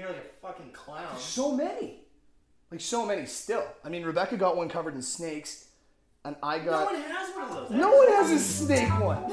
[0.00, 1.18] here like a fucking clown.
[1.18, 1.98] So many.
[2.70, 3.66] Like so many still.
[3.84, 5.68] I mean, Rebecca got one covered in snakes,
[6.24, 6.90] and I got.
[6.90, 7.70] No one has one of those.
[7.70, 9.24] No one has a snake one.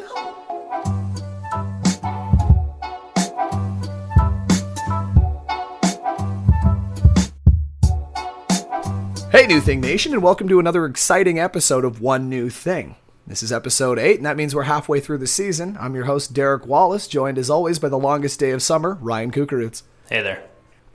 [9.32, 12.98] Hey, New Thing Nation, and welcome to another exciting episode of One New Thing.
[13.26, 15.78] This is episode 8, and that means we're halfway through the season.
[15.80, 19.32] I'm your host, Derek Wallace, joined as always by the longest day of summer, Ryan
[19.32, 19.84] Kukaroots.
[20.10, 20.44] Hey there.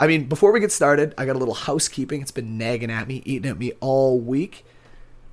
[0.03, 2.23] I mean, before we get started, I got a little housekeeping.
[2.23, 4.67] It's been nagging at me, eating at me all week.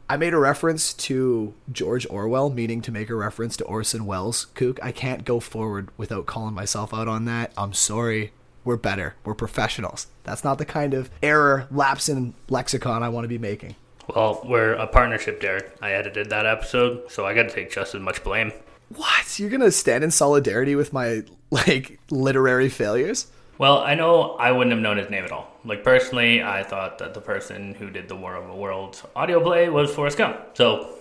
[0.07, 4.45] I made a reference to George Orwell, meaning to make a reference to Orson Welles.
[4.53, 7.51] Kook, I can't go forward without calling myself out on that.
[7.57, 8.31] I'm sorry.
[8.63, 9.15] We're better.
[9.25, 10.05] We're professionals.
[10.23, 13.75] That's not the kind of error, lapse in lexicon I want to be making.
[14.13, 15.75] Well, we're a partnership, Derek.
[15.81, 18.51] I edited that episode, so I got to take just as much blame.
[18.89, 19.39] What?
[19.39, 23.25] You're going to stand in solidarity with my, like, literary failures?
[23.59, 25.51] Well, I know I wouldn't have known his name at all.
[25.65, 29.41] Like, personally, I thought that the person who did the War of the Worlds audio
[29.41, 30.39] play was Forrest Gump.
[30.53, 30.95] So,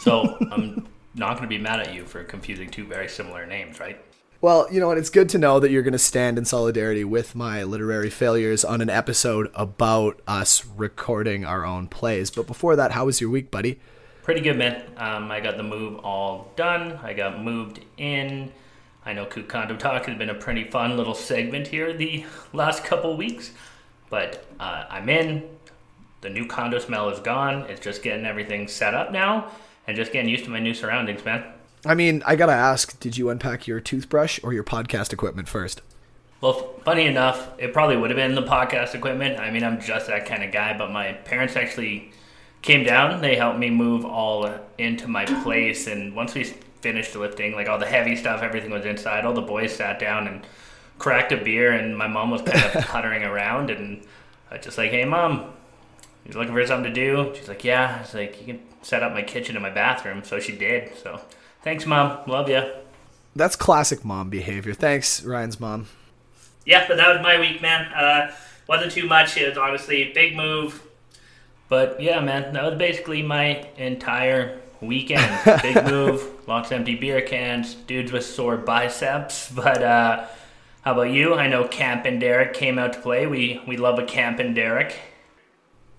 [0.00, 3.80] so I'm not going to be mad at you for confusing two very similar names,
[3.80, 3.98] right?
[4.42, 4.98] Well, you know what?
[4.98, 8.62] It's good to know that you're going to stand in solidarity with my literary failures
[8.62, 12.30] on an episode about us recording our own plays.
[12.30, 13.80] But before that, how was your week, buddy?
[14.24, 14.84] Pretty good, man.
[14.98, 16.98] Um, I got the move all done.
[17.02, 18.52] I got moved in.
[19.06, 22.84] I know Kook Condo Talk has been a pretty fun little segment here the last
[22.84, 23.50] couple weeks,
[24.08, 25.44] but uh, I'm in.
[26.22, 27.62] The new condo smell is gone.
[27.68, 29.50] It's just getting everything set up now
[29.86, 31.44] and just getting used to my new surroundings, man.
[31.84, 35.48] I mean, I got to ask did you unpack your toothbrush or your podcast equipment
[35.48, 35.82] first?
[36.40, 39.38] Well, funny enough, it probably would have been the podcast equipment.
[39.38, 42.12] I mean, I'm just that kind of guy, but my parents actually
[42.62, 43.20] came down.
[43.20, 47.78] They helped me move all into my place, and once we finished lifting, like all
[47.78, 49.24] the heavy stuff, everything was inside.
[49.24, 50.46] All the boys sat down and
[50.98, 54.04] cracked a beer, and my mom was kind of puttering around, and
[54.50, 55.50] I was just like, "Hey, mom,
[56.26, 59.14] you looking for something to do?" She's like, "Yeah." It's like you can set up
[59.14, 60.94] my kitchen and my bathroom, so she did.
[60.98, 61.22] So,
[61.62, 62.18] thanks, mom.
[62.26, 62.62] Love you.
[63.34, 64.74] That's classic mom behavior.
[64.74, 65.86] Thanks, Ryan's mom.
[66.66, 67.90] yeah, but that was my week, man.
[67.94, 68.30] Uh,
[68.68, 69.38] wasn't too much.
[69.38, 70.82] It was honestly a big move.
[71.70, 75.40] But yeah, man, that was basically my entire weekend.
[75.62, 79.50] big move, lots of empty beer cans, dudes with sore biceps.
[79.54, 80.26] But uh,
[80.82, 81.34] how about you?
[81.34, 83.26] I know Camp and Derek came out to play.
[83.26, 84.98] We we love a Camp and Derek.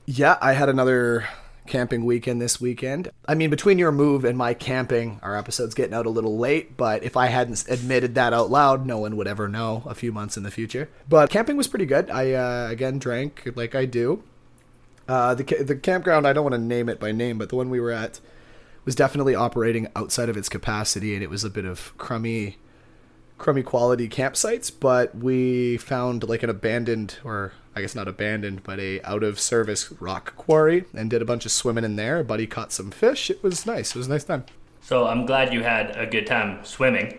[0.06, 1.28] Yeah, I had another
[1.68, 3.10] camping weekend this weekend.
[3.28, 6.78] I mean, between your move and my camping, our episode's getting out a little late,
[6.78, 10.12] but if I hadn't admitted that out loud, no one would ever know a few
[10.12, 10.90] months in the future.
[11.10, 12.10] But camping was pretty good.
[12.10, 14.24] I, uh, again, drank like I do.
[15.08, 17.70] Uh, the, the campground, I don't want to name it by name, but the one
[17.70, 18.20] we were at
[18.86, 22.58] was definitely operating outside of its capacity, and it was a bit of crummy
[23.38, 28.80] crummy quality campsites, but we found like an abandoned or I guess not abandoned, but
[28.80, 32.24] a out of service rock quarry and did a bunch of swimming in there.
[32.24, 33.30] Buddy caught some fish.
[33.30, 33.90] It was nice.
[33.90, 34.46] It was a nice time.
[34.82, 37.18] So I'm glad you had a good time swimming,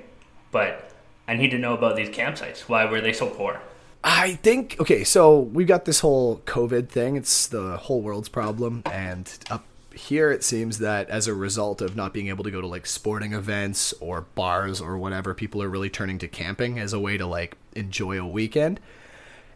[0.52, 0.90] but
[1.28, 2.60] I need to know about these campsites.
[2.60, 3.60] Why were they so poor?
[4.02, 7.16] I think okay, so we've got this whole COVID thing.
[7.16, 9.64] It's the whole world's problem, and up
[9.96, 12.86] here it seems that as a result of not being able to go to like
[12.86, 17.16] sporting events or bars or whatever, people are really turning to camping as a way
[17.16, 18.80] to like enjoy a weekend.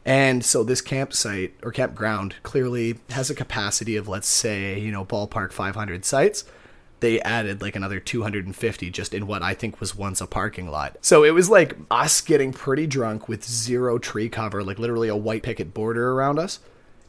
[0.04, 5.04] And so this campsite or campground clearly has a capacity of let's say, you know,
[5.04, 6.44] ballpark 500 sites.
[7.00, 10.96] They added like another 250 just in what I think was once a parking lot.
[11.00, 15.16] So it was like us getting pretty drunk with zero tree cover, like literally a
[15.16, 16.60] white picket border around us,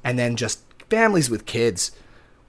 [0.04, 1.92] and then just families with kids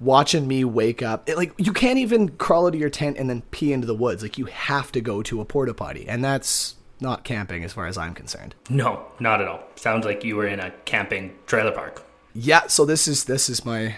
[0.03, 1.29] watching me wake up.
[1.29, 3.95] It, like you can't even crawl out of your tent and then pee into the
[3.95, 4.23] woods.
[4.23, 7.87] Like you have to go to a porta potty, and that's not camping as far
[7.87, 8.55] as I'm concerned.
[8.71, 9.61] No, not at all.
[9.77, 12.05] Sounds like you were in a camping trailer park.
[12.35, 13.97] Yeah, so this is this is my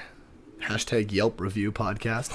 [0.62, 2.30] hashtag Yelp review podcast.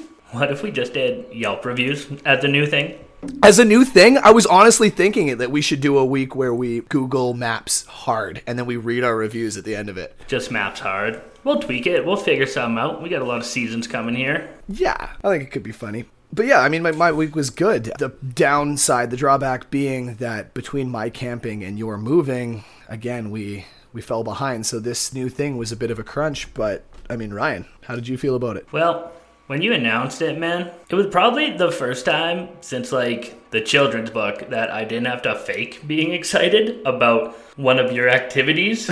[0.32, 2.98] What if we just did Yelp reviews as a new thing?
[3.42, 6.54] As a new thing, I was honestly thinking that we should do a week where
[6.54, 10.14] we Google Maps hard and then we read our reviews at the end of it.
[10.26, 11.20] Just maps hard.
[11.44, 12.04] We'll tweak it.
[12.04, 13.02] We'll figure something out.
[13.02, 14.48] We got a lot of seasons coming here.
[14.68, 16.06] Yeah, I think it could be funny.
[16.32, 17.92] But yeah, I mean, my, my week was good.
[17.98, 24.02] The downside, the drawback being that between my camping and your moving, again, we we
[24.02, 24.66] fell behind.
[24.66, 26.52] So this new thing was a bit of a crunch.
[26.52, 28.70] But I mean, Ryan, how did you feel about it?
[28.72, 29.12] Well,
[29.46, 34.10] when you announced it, man, it was probably the first time since like the children's
[34.10, 38.90] book that I didn't have to fake being excited about one of your activities.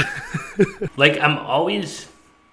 [0.97, 2.09] like I'm always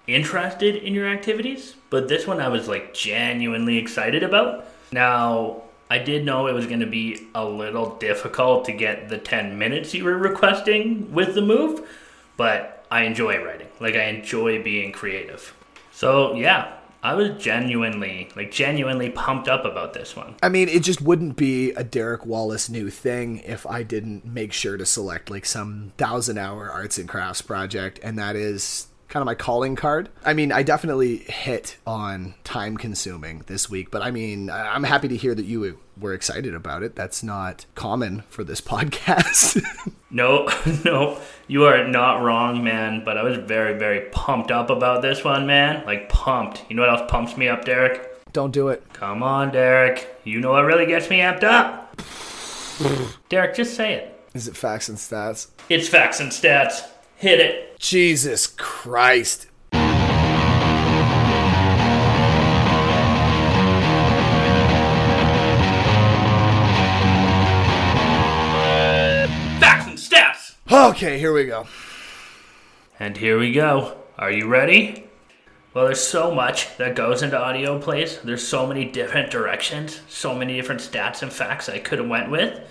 [0.06, 4.66] interested in your activities, but this one I was like genuinely excited about.
[4.90, 9.18] Now, I did know it was going to be a little difficult to get the
[9.18, 11.86] 10 minutes you were requesting with the move,
[12.36, 13.68] but I enjoy writing.
[13.78, 15.54] Like, I enjoy being creative.
[15.92, 16.72] So, yeah,
[17.02, 20.36] I was genuinely, like, genuinely pumped up about this one.
[20.42, 24.52] I mean, it just wouldn't be a Derek Wallace new thing if I didn't make
[24.52, 29.20] sure to select like some thousand hour arts and crafts project, and that is kind
[29.20, 30.08] of my calling card.
[30.24, 35.08] I mean, I definitely hit on time consuming this week, but I mean, I'm happy
[35.08, 36.96] to hear that you were excited about it.
[36.96, 39.62] That's not common for this podcast.
[40.10, 40.48] No,
[40.84, 41.18] no,
[41.48, 43.02] you are not wrong, man.
[43.04, 45.84] But I was very, very pumped up about this one, man.
[45.86, 46.64] Like, pumped.
[46.68, 48.08] You know what else pumps me up, Derek?
[48.32, 48.82] Don't do it.
[48.92, 50.20] Come on, Derek.
[50.24, 52.00] You know what really gets me amped up?
[53.28, 54.20] Derek, just say it.
[54.34, 55.48] Is it facts and stats?
[55.68, 56.88] It's facts and stats.
[57.16, 57.78] Hit it.
[57.78, 59.46] Jesus Christ.
[70.82, 71.68] Okay, here we go.
[72.98, 73.98] And here we go.
[74.18, 75.04] Are you ready?
[75.72, 78.18] Well, there's so much that goes into audio plays.
[78.18, 82.32] There's so many different directions, so many different stats and facts I could have went
[82.32, 82.68] with.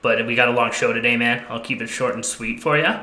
[0.00, 1.44] But we got a long show today, man.
[1.50, 2.94] I'll keep it short and sweet for you.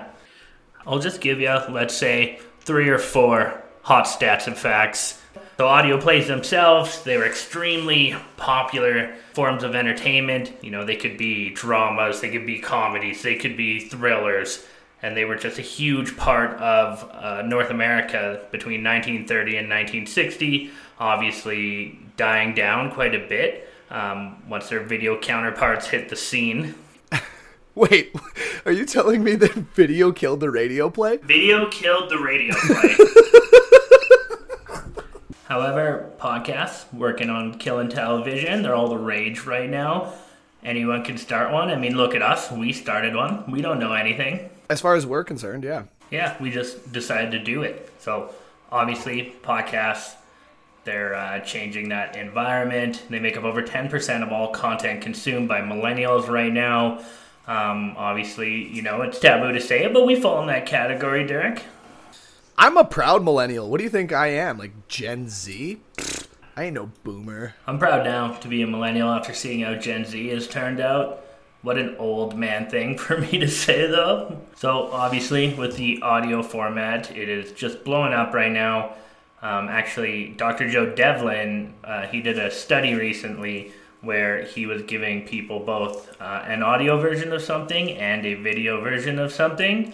[0.87, 5.21] I'll just give you, let's say, three or four hot stats and facts.
[5.57, 10.53] The audio plays themselves, they were extremely popular forms of entertainment.
[10.61, 14.67] You know, they could be dramas, they could be comedies, they could be thrillers,
[15.01, 20.69] and they were just a huge part of uh, North America between 1930 and 1960.
[20.99, 26.75] Obviously, dying down quite a bit um, once their video counterparts hit the scene.
[27.73, 28.15] Wait,
[28.63, 31.17] are you telling me that video killed the radio play?
[31.17, 32.95] Video killed the radio play.
[35.47, 40.13] However, podcasts working on killing television, they're all the rage right now.
[40.61, 41.69] Anyone can start one.
[41.69, 42.51] I mean, look at us.
[42.51, 43.49] We started one.
[43.49, 44.49] We don't know anything.
[44.69, 45.83] As far as we're concerned, yeah.
[46.11, 47.89] Yeah, we just decided to do it.
[47.99, 48.33] So,
[48.73, 50.15] obviously, podcasts,
[50.83, 53.03] they're uh, changing that environment.
[53.09, 56.99] They make up over 10% of all content consumed by millennials right now.
[57.47, 61.25] Um, obviously, you know, it's taboo to say it, but we fall in that category,
[61.25, 61.63] Derek.
[62.59, 63.69] I'm a proud millennial.
[63.69, 64.57] What do you think I am?
[64.57, 65.79] Like Gen Z?
[66.55, 67.53] I ain't no boomer.
[67.67, 71.23] I'm proud now to be a millennial after seeing how Gen Z has turned out.
[71.61, 74.41] What an old man thing for me to say, though.
[74.55, 78.95] So, obviously, with the audio format, it is just blowing up right now.
[79.43, 80.67] Um, actually, Dr.
[80.67, 83.71] Joe Devlin, uh, he did a study recently
[84.01, 88.81] where he was giving people both uh, an audio version of something and a video
[88.81, 89.93] version of something.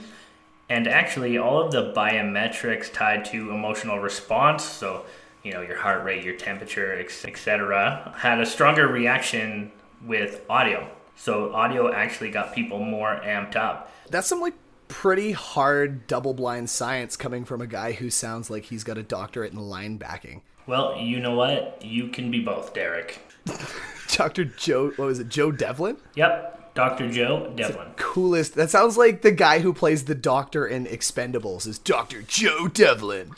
[0.70, 5.06] And actually, all of the biometrics tied to emotional response, so
[5.44, 9.72] you know your heart rate, your temperature, etc., had a stronger reaction
[10.06, 10.90] with audio.
[11.16, 13.92] So audio actually got people more amped up.
[14.10, 14.56] That's some like
[14.88, 19.04] pretty hard double blind science coming from a guy who sounds like he's got a
[19.04, 20.42] doctorate in linebacking.
[20.66, 21.84] Well, you know what?
[21.84, 23.20] You can be both, Derek.
[24.08, 24.46] Dr.
[24.46, 25.28] Joe, what was it?
[25.30, 25.98] Joe Devlin?
[26.16, 27.12] Yep, Dr.
[27.12, 27.90] Joe Devlin.
[27.98, 28.56] Coolest.
[28.56, 32.22] That sounds like the guy who plays the doctor in Expendables is Dr.
[32.24, 33.32] Joe Devlin.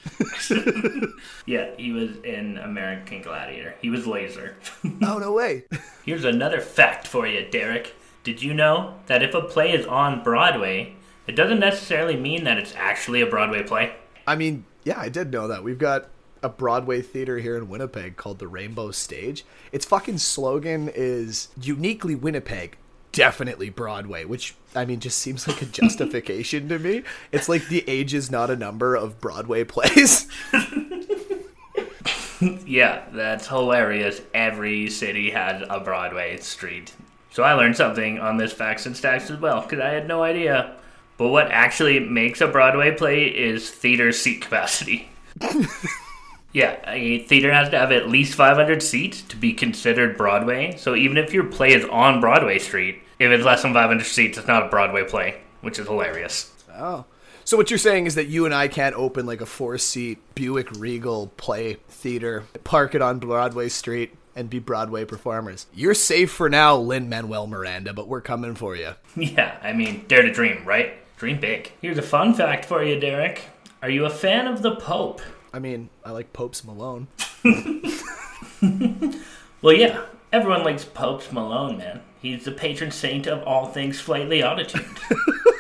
[1.45, 3.75] Yeah, he was in American Gladiator.
[3.81, 4.55] He was Laser.
[5.03, 5.63] oh, no way.
[6.03, 7.93] Here's another fact for you, Derek.
[8.23, 10.95] Did you know that if a play is on Broadway,
[11.27, 13.93] it doesn't necessarily mean that it's actually a Broadway play?
[14.25, 15.63] I mean, yeah, I did know that.
[15.63, 16.09] We've got
[16.41, 19.45] a Broadway theater here in Winnipeg called the Rainbow Stage.
[19.71, 22.77] Its fucking slogan is uniquely Winnipeg,
[23.15, 27.01] definitely Broadway, which I mean just seems like a justification to me.
[27.31, 30.27] It's like the age is not a number of Broadway plays.
[32.65, 34.21] Yeah, that's hilarious.
[34.33, 36.93] Every city has a Broadway street.
[37.31, 40.23] So I learned something on this Facts and Stacks as well, because I had no
[40.23, 40.75] idea.
[41.17, 45.09] But what actually makes a Broadway play is theater seat capacity.
[46.53, 50.75] yeah, a theater has to have at least 500 seats to be considered Broadway.
[50.77, 54.37] So even if your play is on Broadway Street, if it's less than 500 seats,
[54.37, 56.51] it's not a Broadway play, which is hilarious.
[56.73, 57.05] Oh.
[57.43, 60.71] So what you're saying is that you and I can't open like a four-seat Buick
[60.71, 65.67] Regal play theater, park it on Broadway Street, and be Broadway performers.
[65.73, 68.93] You're safe for now, Lin Manuel Miranda, but we're coming for you.
[69.15, 70.93] Yeah, I mean, dare to dream, right?
[71.17, 71.71] Dream big.
[71.81, 73.43] Here's a fun fact for you, Derek.
[73.81, 75.21] Are you a fan of the Pope?
[75.53, 77.07] I mean, I like Pope's Malone.
[79.65, 82.01] Well, yeah, everyone likes Pope's Malone, man.
[82.25, 84.87] He's the patron saint of all things slightly attitude.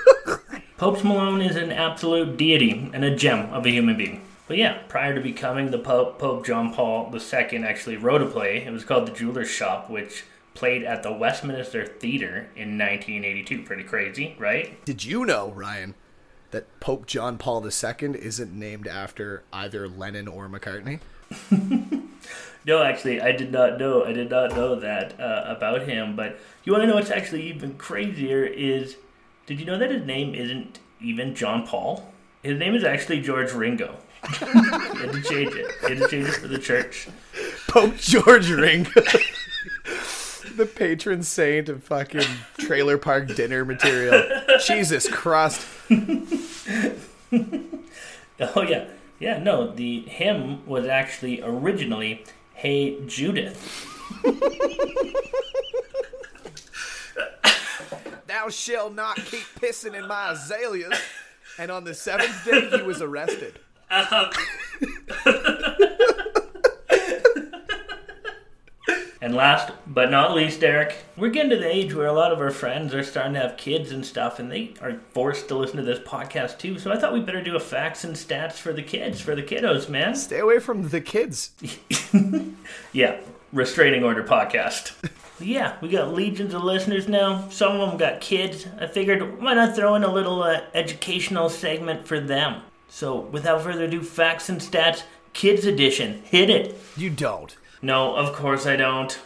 [0.79, 4.25] Pope's Malone is an absolute deity and a gem of a human being.
[4.47, 8.65] But yeah, prior to becoming the Pope, Pope John Paul II actually wrote a play.
[8.65, 10.23] It was called The Jeweler's Shop, which
[10.55, 13.61] played at the Westminster Theatre in 1982.
[13.61, 14.83] Pretty crazy, right?
[14.85, 15.93] Did you know, Ryan,
[16.49, 20.99] that Pope John Paul II isn't named after either Lennon or McCartney?
[22.65, 24.03] No, actually, I did not know.
[24.03, 26.15] I did not know that uh, about him.
[26.15, 28.97] But you want to know what's actually even crazier is,
[29.45, 32.11] did you know that his name isn't even John Paul?
[32.41, 33.97] His name is actually George Ringo.
[34.39, 35.71] he had to change it.
[35.81, 37.07] He had to change it for the church.
[37.67, 38.89] Pope George Ringo.
[40.55, 42.25] the patron saint of fucking
[42.57, 44.23] trailer park dinner material.
[44.65, 45.65] Jesus Christ.
[48.37, 48.85] Oh yeah,
[49.19, 49.37] yeah.
[49.37, 53.91] No, the hymn was actually originally "Hey Judith."
[58.27, 60.99] Thou shalt not keep pissing in my azaleas.
[61.57, 63.59] And on the seventh day, he was arrested.
[63.89, 64.29] Um,
[69.25, 72.39] And last but not least, Derek, we're getting to the age where a lot of
[72.39, 75.77] our friends are starting to have kids and stuff, and they are forced to listen
[75.77, 76.77] to this podcast too.
[76.77, 79.41] So I thought we'd better do a facts and stats for the kids, for the
[79.41, 80.13] kiddos, man.
[80.13, 81.53] Stay away from the kids.
[82.93, 83.19] Yeah,
[83.51, 84.93] restraining order podcast.
[85.39, 87.49] yeah, we got legions of listeners now.
[87.49, 88.67] Some of them got kids.
[88.79, 92.61] I figured why not throw in a little uh, educational segment for them.
[92.89, 95.01] So without further ado, facts and stats,
[95.33, 96.21] kids edition.
[96.25, 96.79] Hit it.
[96.95, 97.55] You don't.
[97.81, 99.19] No, of course I don't.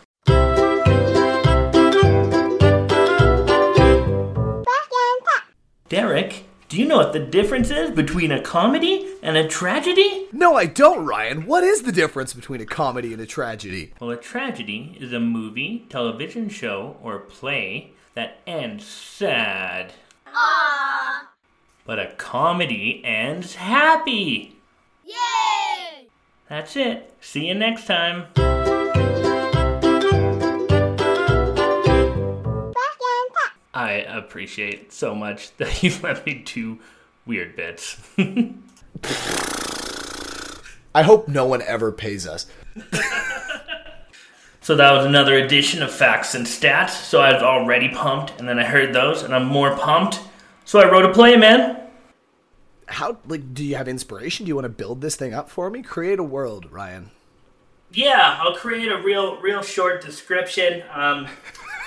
[5.89, 10.27] Derek, do you know what the difference is between a comedy and a tragedy?
[10.31, 11.47] No, I don't, Ryan.
[11.47, 13.93] What is the difference between a comedy and a tragedy?
[13.99, 19.93] Well, a tragedy is a movie, television show, or play that ends sad.
[21.85, 24.57] But a comedy ends happy.
[25.03, 26.08] Yay!
[26.49, 27.13] That's it.
[27.21, 28.25] See you next time.
[33.71, 36.79] I appreciate so much that you let me do
[37.27, 38.01] weird bits.
[40.95, 42.47] I hope no one ever pays us.
[44.61, 46.89] so that was another edition of Facts and Stats.
[46.89, 50.19] So I was already pumped, and then I heard those, and I'm more pumped.
[50.65, 51.78] So I wrote a play, man.
[52.89, 54.45] How, like, do you have inspiration?
[54.45, 55.81] Do you want to build this thing up for me?
[55.81, 57.11] Create a world, Ryan.
[57.91, 60.83] Yeah, I'll create a real, real short description.
[60.93, 61.27] Um,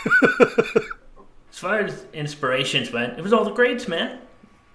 [1.50, 4.20] as far as inspirations went, it was all the greats, man.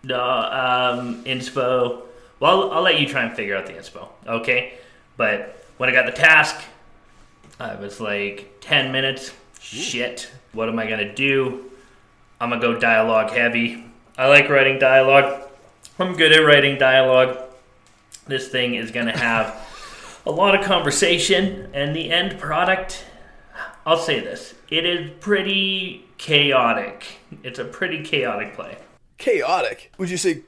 [0.03, 2.03] No, um, inspo.
[2.39, 4.75] Well, I'll, I'll let you try and figure out the inspo, okay?
[5.17, 6.62] But when I got the task,
[7.60, 9.31] I was like, 10 minutes.
[9.60, 11.72] Shit, what am I gonna do?
[12.39, 13.84] I'm gonna go dialogue heavy.
[14.17, 15.46] I like writing dialogue.
[15.99, 17.39] I'm good at writing dialogue.
[18.27, 19.67] This thing is gonna have
[20.27, 23.03] a lot of conversation, and the end product,
[23.83, 27.19] I'll say this it is pretty chaotic.
[27.43, 28.77] It's a pretty chaotic play.
[29.17, 29.91] Chaotic.
[29.97, 30.41] Would you say,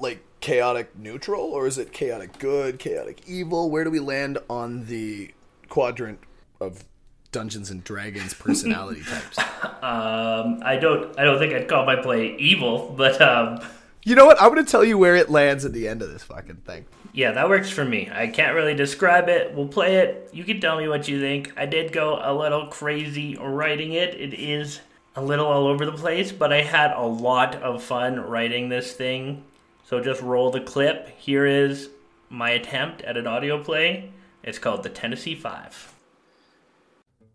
[0.00, 3.70] like, chaotic neutral, or is it chaotic good, chaotic evil?
[3.70, 5.32] Where do we land on the
[5.68, 6.18] quadrant
[6.60, 6.84] of
[7.30, 9.38] Dungeons and Dragons personality types?
[9.38, 13.60] Um, I don't, I don't think I'd call my play evil, but um,
[14.02, 14.40] You know what?
[14.40, 16.86] I'm going to tell you where it lands at the end of this fucking thing.
[17.12, 18.10] yeah, that works for me.
[18.12, 19.54] I can't really describe it.
[19.54, 20.30] We'll play it.
[20.32, 21.52] You can tell me what you think.
[21.56, 24.14] I did go a little crazy writing it.
[24.14, 24.80] It is
[25.16, 28.92] a little all over the place, but I had a lot of fun writing this
[28.92, 29.44] thing.
[29.84, 31.08] So just roll the clip.
[31.18, 31.90] Here is
[32.30, 34.12] my attempt at an audio play.
[34.42, 35.92] It's called The Tennessee Five.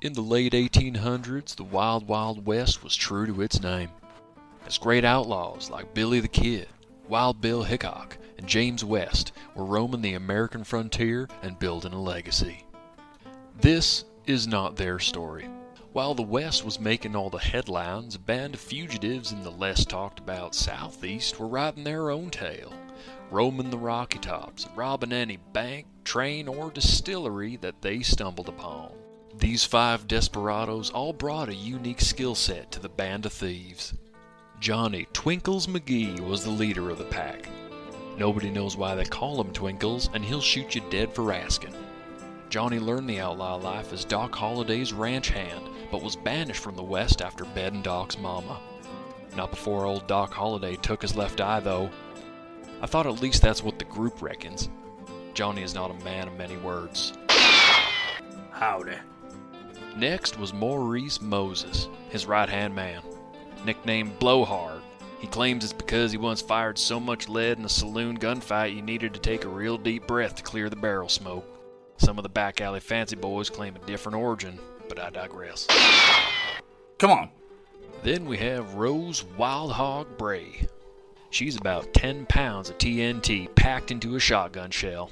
[0.02, 3.90] In the late 1800s, the Wild Wild West was true to its name.
[4.66, 6.68] As great outlaws like Billy the Kid,
[7.08, 12.66] Wild Bill Hickok, and James West were roaming the American frontier and building a legacy.
[13.62, 15.48] This is not their story.
[15.94, 19.86] While the West was making all the headlines, a band of fugitives in the less
[19.86, 22.74] talked about Southeast were writing their own tale,
[23.30, 28.92] roaming the Rocky Tops, robbing any bank, train, or distillery that they stumbled upon.
[29.38, 33.94] These five desperados all brought a unique skill set to the band of thieves.
[34.60, 37.50] Johnny Twinkles McGee was the leader of the pack.
[38.18, 41.76] Nobody knows why they call him Twinkles, and he'll shoot you dead for asking.
[42.50, 46.84] Johnny learned the outlaw life as Doc Holliday's ranch hand, but was banished from the
[46.84, 48.60] West after bedding Doc's mama.
[49.36, 51.90] Not before old Doc Holliday took his left eye, though.
[52.82, 54.70] I thought at least that's what the group reckons.
[55.34, 57.14] Johnny is not a man of many words.
[58.52, 58.96] Howdy.
[59.98, 63.02] Next was Maurice Moses, his right hand man.
[63.66, 64.82] Nicknamed Blowhard.
[65.20, 68.82] He claims it's because he once fired so much lead in a saloon gunfight you
[68.82, 71.46] needed to take a real deep breath to clear the barrel smoke.
[71.98, 75.68] Some of the back alley fancy boys claim a different origin, but I digress.
[77.00, 77.30] Come on.
[78.04, 80.68] Then we have Rose Wild Hog Bray.
[81.32, 85.10] She's about 10 pounds of TNT packed into a shotgun shell.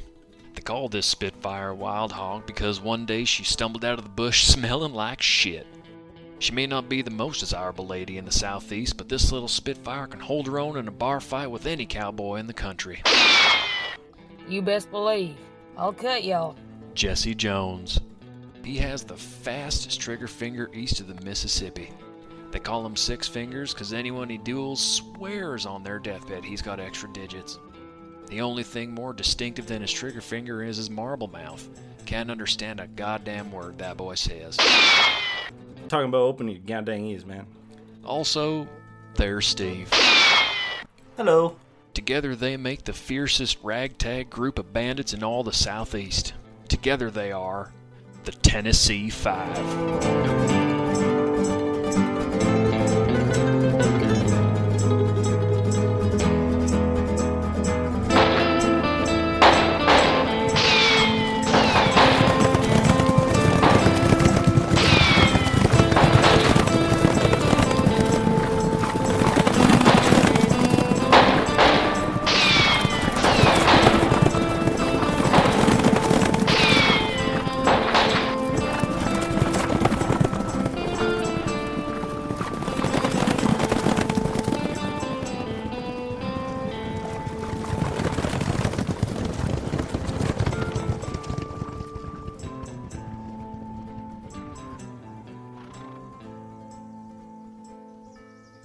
[0.54, 4.44] They call this Spitfire Wild Hog because one day she stumbled out of the bush
[4.48, 5.66] smelling like shit.
[6.44, 10.08] She may not be the most desirable lady in the southeast, but this little Spitfire
[10.08, 13.02] can hold her own in a bar fight with any cowboy in the country.
[14.50, 15.38] You best believe.
[15.78, 16.58] I'll cut y'all.
[16.96, 18.02] Jesse Jones.
[18.62, 21.92] He has the fastest trigger finger east of the Mississippi.
[22.52, 26.82] They call him Six Fingers because anyone he duels swears on their deathbed he's got
[26.82, 27.58] extra digits.
[28.28, 31.70] The only thing more distinctive than his trigger finger is his marble mouth.
[32.06, 34.58] Can't understand a goddamn word that boy says.
[35.88, 37.46] Talking about opening your goddamn ears, man.
[38.04, 38.68] Also,
[39.16, 39.90] there's Steve.
[41.18, 41.56] Hello.
[41.94, 46.34] Together they make the fiercest ragtag group of bandits in all the Southeast.
[46.68, 47.72] Together they are
[48.24, 50.83] the Tennessee Five.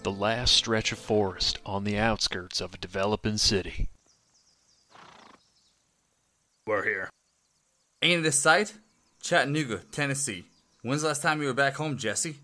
[0.08, 3.90] The last stretch of forest on the outskirts of a developing city.
[6.66, 7.10] We're here.
[8.00, 8.72] Ain't it a sight?
[9.20, 10.46] Chattanooga, Tennessee.
[10.80, 12.38] When's the last time you were back home, Jesse?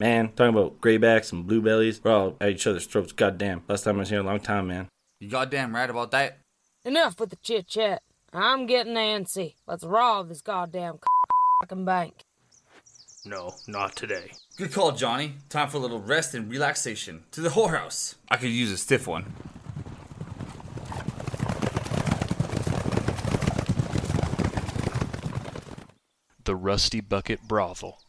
[0.00, 2.02] Man, talking about graybacks and bluebellies.
[2.02, 3.12] We're all at each other's throats.
[3.12, 3.62] Goddamn.
[3.68, 4.88] Last time I was here a long time, man.
[5.20, 6.38] You goddamn right about that.
[6.84, 8.02] Enough with the chit chat.
[8.32, 9.54] I'm getting antsy.
[9.68, 10.98] Let's rob this goddamn
[11.60, 12.24] fucking bank.
[13.24, 14.32] No, not today.
[14.56, 15.34] Good call, Johnny.
[15.48, 17.22] Time for a little rest and relaxation.
[17.30, 18.16] To the whorehouse.
[18.28, 19.34] I could use a stiff one.
[26.44, 28.00] The Rusty Bucket Brothel.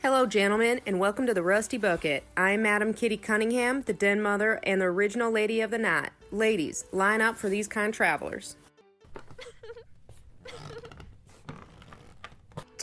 [0.00, 2.24] Hello, gentlemen, and welcome to the Rusty Bucket.
[2.34, 6.10] I'm Madam Kitty Cunningham, the den mother and the original lady of the night.
[6.30, 8.56] Ladies, line up for these kind travelers.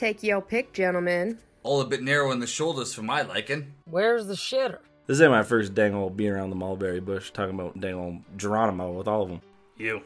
[0.02, 1.38] Take your pick, gentlemen.
[1.62, 3.72] All a bit narrow in the shoulders for my liking.
[3.86, 4.80] Where's the shitter?
[5.06, 8.16] This ain't my first dang old being around the mulberry bush talking about dang old
[8.36, 9.42] Geronimo with all of them.
[9.78, 10.02] You.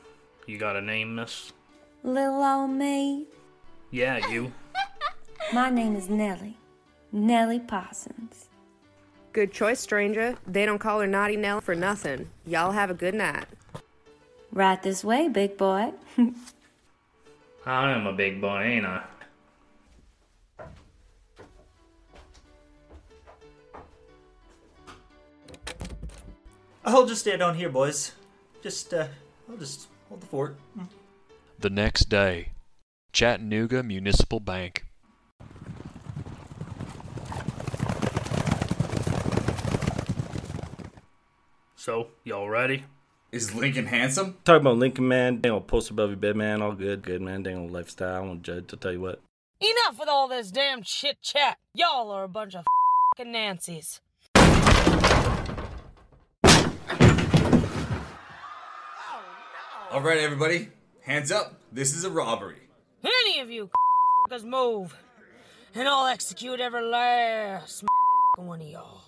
[0.47, 1.53] You got a name, miss?
[2.03, 3.27] Little old me.
[3.89, 4.51] Yeah, you.
[5.53, 6.58] My name is Nellie.
[7.13, 8.49] Nellie Parsons.
[9.31, 10.36] Good choice, stranger.
[10.45, 12.29] They don't call her Naughty Nell for nothing.
[12.45, 13.45] Y'all have a good night.
[14.51, 15.93] Right this way, big boy.
[17.65, 19.01] I am a big boy, ain't I?
[26.88, 28.12] I'll just stay down here, boys.
[28.62, 29.08] Just, uh,
[29.50, 30.56] I'll just hold the fort.
[31.58, 32.52] The next day,
[33.12, 34.86] Chattanooga Municipal Bank.
[41.76, 42.84] So, y'all ready?
[43.32, 44.38] Is Lincoln handsome?
[44.43, 45.41] Talking about Lincoln, man.
[45.41, 46.62] Dang old poster above your bed, man.
[46.62, 47.41] All good, good, man.
[47.41, 48.15] Dang old lifestyle.
[48.15, 48.67] I won't judge.
[48.67, 49.21] To tell you what.
[49.60, 51.58] Enough with all this damn chit chat.
[51.74, 52.63] Y'all are a bunch of
[53.17, 54.02] fucking Nancy's.
[59.95, 60.67] Alright, everybody.
[61.03, 61.53] Hands up.
[61.71, 62.58] This is a robbery.
[63.01, 63.69] Any of you
[64.27, 64.93] fuckers move,
[65.73, 67.86] and I'll execute every last
[68.36, 69.03] one of y'all.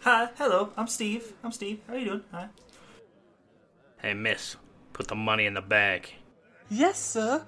[0.00, 0.72] Hi, hello.
[0.78, 1.34] I'm Steve.
[1.44, 1.80] I'm Steve.
[1.86, 2.24] How you doing?
[2.32, 2.48] Hi.
[4.00, 4.56] Hey, miss,
[4.94, 6.14] put the money in the bag.
[6.70, 7.44] Yes, sir.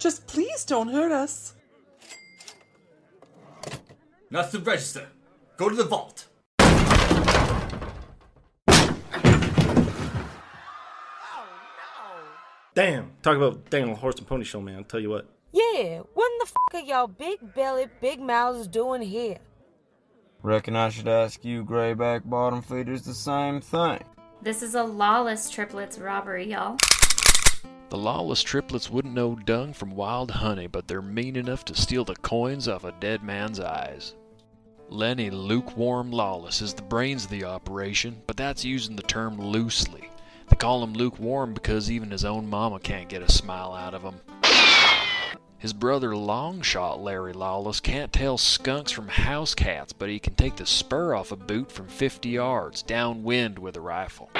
[0.00, 1.54] Just please don't hurt us.
[4.30, 5.06] Not to register.
[5.58, 6.26] Go to the vault.
[12.78, 13.10] Damn.
[13.22, 14.76] Talk about dang old horse and pony show, man.
[14.76, 15.26] I'll tell you what.
[15.50, 19.38] Yeah, what in the fuck are y'all big belly, big mouths doing here?
[20.44, 23.98] Reckon I should ask you grayback bottom feeders the same thing.
[24.42, 26.76] This is a lawless triplets robbery, y'all.
[27.88, 32.04] The lawless triplets wouldn't know dung from wild honey, but they're mean enough to steal
[32.04, 34.14] the coins off a dead man's eyes.
[34.88, 40.08] Lenny Lukewarm Lawless is the brains of the operation, but that's using the term loosely.
[40.58, 44.20] Call him lukewarm because even his own mama can't get a smile out of him.
[45.56, 50.56] His brother Longshot Larry Lawless can't tell skunks from house cats, but he can take
[50.56, 54.30] the spur off a boot from 50 yards downwind with a rifle.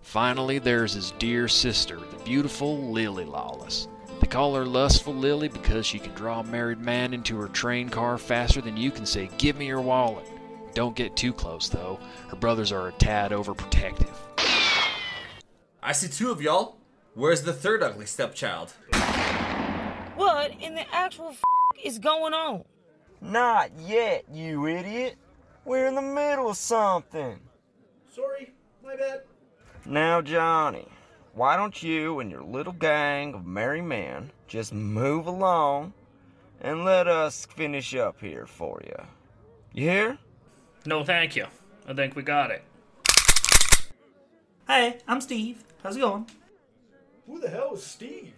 [0.00, 3.88] Finally, there's his dear sister, the beautiful Lily Lawless.
[4.20, 7.88] They call her Lustful Lily because she can draw a married man into her train
[7.88, 10.26] car faster than you can say, Give me your wallet.
[10.74, 11.98] Don't get too close, though.
[12.28, 14.14] Her brothers are a tad overprotective.
[15.82, 16.76] I see two of y'all.
[17.14, 18.72] Where's the third ugly stepchild?
[20.14, 21.42] What in the actual f-
[21.82, 22.64] is going on?
[23.20, 25.16] Not yet, you idiot.
[25.64, 27.40] We're in the middle of something.
[28.14, 28.52] Sorry,
[28.84, 29.22] my bad.
[29.86, 30.86] Now, Johnny,
[31.34, 35.94] why don't you and your little gang of merry men just move along
[36.60, 39.02] and let us finish up here for you?
[39.72, 40.18] You hear?
[40.84, 41.46] No, thank you.
[41.86, 42.62] I think we got it.
[44.66, 45.64] Hey, I'm Steve.
[45.82, 46.26] How's it going?
[47.26, 48.34] Who the hell is Steve?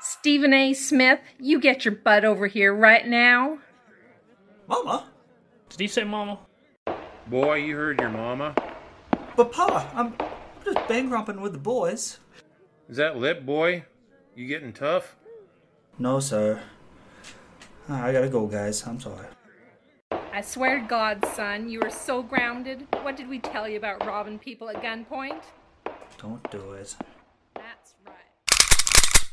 [0.00, 0.74] Stephen A.
[0.74, 3.58] Smith, you get your butt over here right now.
[4.66, 5.06] Mama?
[5.70, 6.38] Did he say mama?
[7.28, 8.54] Boy, you heard your mama.
[9.36, 12.18] But Pa, I'm, I'm just bang romping with the boys.
[12.90, 13.84] Is that lip, boy?
[14.34, 15.16] You getting tough?
[15.98, 16.60] No, sir.
[17.88, 18.86] I gotta go, guys.
[18.86, 19.26] I'm sorry.
[20.38, 22.86] I swear to God, son, you are so grounded.
[23.02, 25.42] What did we tell you about robbing people at gunpoint?
[26.16, 26.94] Don't do it.
[27.56, 29.32] That's right.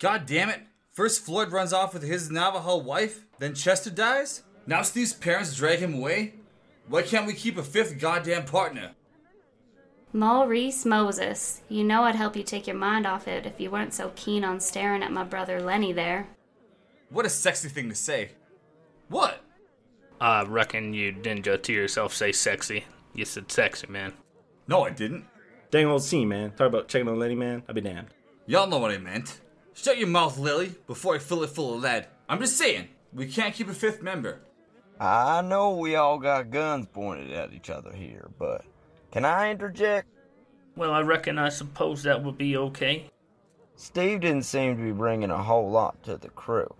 [0.00, 0.62] God damn it.
[0.90, 4.42] First Floyd runs off with his Navajo wife, then Chester dies?
[4.66, 6.34] Now Steve's parents drag him away?
[6.88, 8.90] Why can't we keep a fifth goddamn partner?
[10.12, 13.94] Maurice Moses, you know I'd help you take your mind off it if you weren't
[13.94, 16.26] so keen on staring at my brother Lenny there.
[17.08, 18.30] What a sexy thing to say.
[19.08, 19.43] What?
[20.20, 22.84] I reckon you didn't just to yourself say sexy.
[23.14, 24.12] You said sexy, man.
[24.66, 25.26] No, I didn't.
[25.70, 26.50] Dang old scene, man.
[26.52, 27.62] Talk about checking on Lenny, man.
[27.68, 28.08] I'll be damned.
[28.46, 29.40] Y'all know what I meant.
[29.74, 32.06] Shut your mouth, Lily, before I fill it full of lead.
[32.28, 34.40] I'm just saying, we can't keep a fifth member.
[35.00, 38.64] I know we all got guns pointed at each other here, but
[39.10, 40.08] can I interject?
[40.76, 43.10] Well, I reckon I suppose that would be okay.
[43.76, 46.72] Steve didn't seem to be bringing a whole lot to the crew.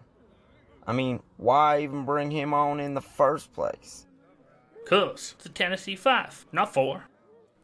[0.87, 4.07] I mean, why even bring him on in the first place?
[4.87, 7.05] Cuz, it's a Tennessee 5, not 4.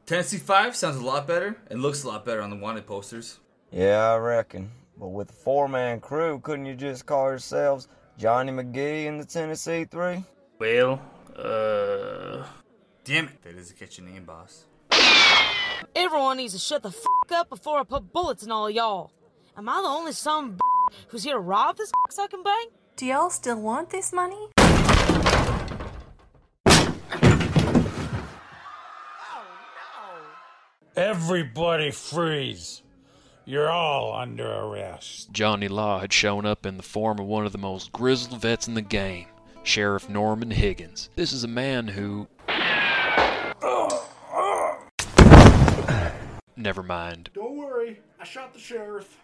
[0.07, 3.39] Tennessee 5 sounds a lot better and looks a lot better on the wanted posters.
[3.71, 4.71] Yeah, I reckon.
[4.99, 9.25] But with a four man crew, couldn't you just call yourselves Johnny McGee and the
[9.25, 10.23] Tennessee Three?
[10.59, 11.01] Well,
[11.37, 12.45] uh.
[13.05, 14.67] Damn it, that doesn't catch your name, boss.
[15.97, 19.11] Everyone needs to shut the f up before I put bullets in all of y'all.
[19.57, 22.73] Am I the only son of a who's here to rob this sucking bank?
[23.01, 24.37] Do y'all still want this money?
[30.95, 32.83] Everybody freeze.
[33.47, 35.33] You're all under arrest.
[35.33, 38.69] Johnny Law had shown up in the form of one of the most grizzled vets
[38.69, 39.29] in the game,
[39.63, 41.09] Sheriff Norman Higgins.
[41.17, 42.29] This is a man who.
[46.55, 47.31] Never mind.
[47.33, 49.17] Don't worry, I shot the sheriff.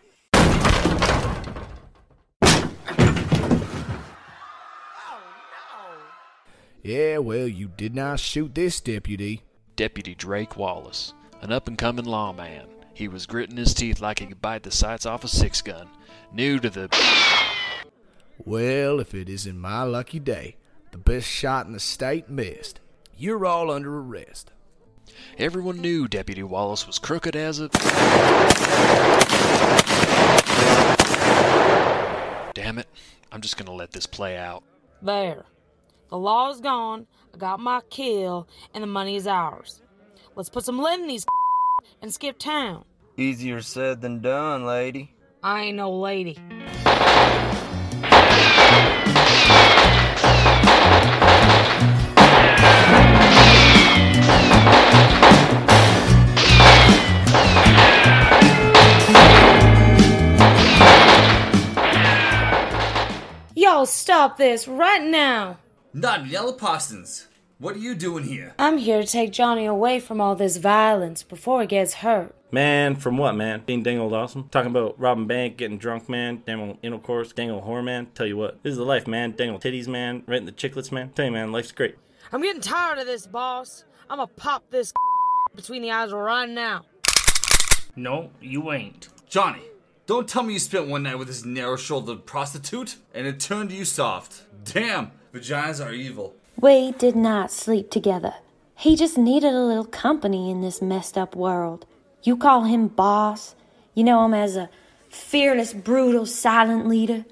[6.87, 9.43] Yeah, well, you did not shoot this deputy.
[9.75, 12.69] Deputy Drake Wallace, an up and coming lawman.
[12.95, 15.89] He was gritting his teeth like he could bite the sights off a six gun.
[16.33, 16.89] New to the.
[18.39, 20.59] Well, if it isn't my lucky day,
[20.93, 22.79] the best shot in the state missed.
[23.19, 24.53] You're all under arrest.
[25.39, 27.69] Everyone knew Deputy Wallace was crooked as a.
[32.55, 32.87] Damn it.
[33.33, 34.63] I'm just gonna let this play out.
[35.03, 35.47] There.
[36.09, 39.83] The law is gone, I got my kill, and the money is ours.
[40.37, 41.27] Let's put some lead in these
[42.03, 42.85] and skip town.
[43.17, 45.15] Easier said than done, lady.
[45.43, 46.39] I ain't no lady.
[63.57, 65.59] Y'all stop this right now.
[65.93, 67.29] Not Yellow Parsons.
[67.59, 68.55] What are you doing here?
[68.59, 72.35] I'm here to take Johnny away from all this violence before he gets hurt.
[72.51, 73.63] Man, from what, man?
[73.65, 74.49] Being dang old awesome?
[74.51, 76.43] Talking about robbing bank, getting drunk, man.
[76.47, 78.09] Dang old intercourse, dang old whore, man.
[78.15, 79.33] Tell you what, this is the life, man.
[79.33, 80.23] Dang old titties, man.
[80.27, 81.11] Renting the chicklets, man.
[81.15, 81.97] Tell you, man, life's great.
[82.31, 83.85] I'm getting tired of this, boss.
[84.11, 84.93] I'ma pop this
[85.57, 86.85] between the eyes right now.
[87.97, 89.09] No, you ain't.
[89.29, 89.63] Johnny,
[90.07, 93.73] don't tell me you spent one night with this narrow shouldered prostitute and it turned
[93.73, 94.45] you soft.
[94.65, 96.35] Damn, Vaginas are evil.
[96.59, 98.35] We did not sleep together.
[98.75, 101.85] He just needed a little company in this messed up world.
[102.23, 103.55] You call him boss.
[103.95, 104.71] You know him as a
[105.11, 107.27] fearless, brutal, silent leader.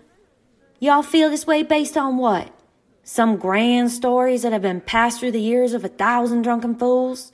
[0.80, 2.52] Y'all feel this way based on what?
[3.04, 7.32] Some grand stories that have been passed through the ears of a thousand drunken fools?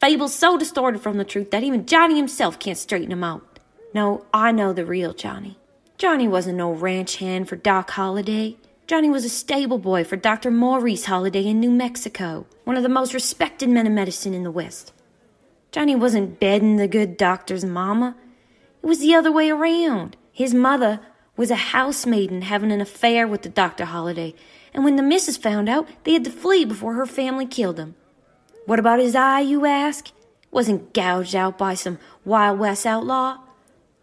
[0.00, 3.58] Fables so distorted from the truth that even Johnny himself can't straighten them out.
[3.94, 5.58] No, I know the real Johnny.
[5.98, 8.56] Johnny wasn't no ranch hand for Doc Holliday.
[8.86, 10.50] Johnny was a stable boy for Dr.
[10.50, 14.50] Maurice Holliday in New Mexico, one of the most respected men of medicine in the
[14.50, 14.92] West.
[15.70, 18.16] Johnny wasn't bedding the good doctor's mama.
[18.82, 20.16] It was the other way around.
[20.32, 21.00] His mother
[21.36, 23.84] was a housemaiden having an affair with the Dr.
[23.84, 24.34] Holliday,
[24.74, 27.94] and when the missus found out, they had to flee before her family killed him.
[28.66, 30.10] What about his eye, you ask?
[30.50, 33.38] Wasn't gouged out by some Wild West outlaw?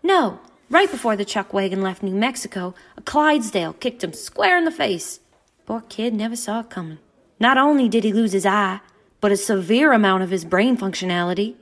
[0.01, 4.65] No, right before the chuck wagon left New Mexico, a Clydesdale kicked him square in
[4.65, 5.19] the face.
[5.65, 6.99] Poor kid never saw it coming.
[7.39, 8.81] Not only did he lose his eye,
[9.21, 11.55] but a severe amount of his brain functionality.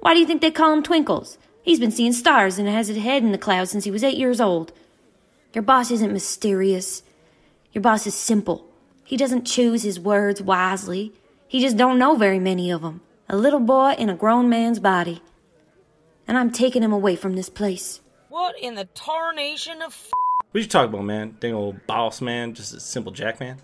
[0.00, 1.38] Why do you think they call him Twinkles?
[1.62, 4.18] He's been seeing stars and has his head in the clouds since he was eight
[4.18, 4.72] years old.
[5.54, 7.02] Your boss isn't mysterious.
[7.72, 8.66] Your boss is simple.
[9.04, 11.12] He doesn't choose his words wisely.
[11.46, 13.00] He just don't know very many of 'em.
[13.28, 15.22] A little boy in a grown man's body.
[16.26, 18.00] And I'm taking him away from this place.
[18.32, 20.10] What in the tarnation of f-
[20.52, 21.36] What you talking about, man?
[21.38, 22.54] Dang old boss, man.
[22.54, 23.58] Just a simple jack, man.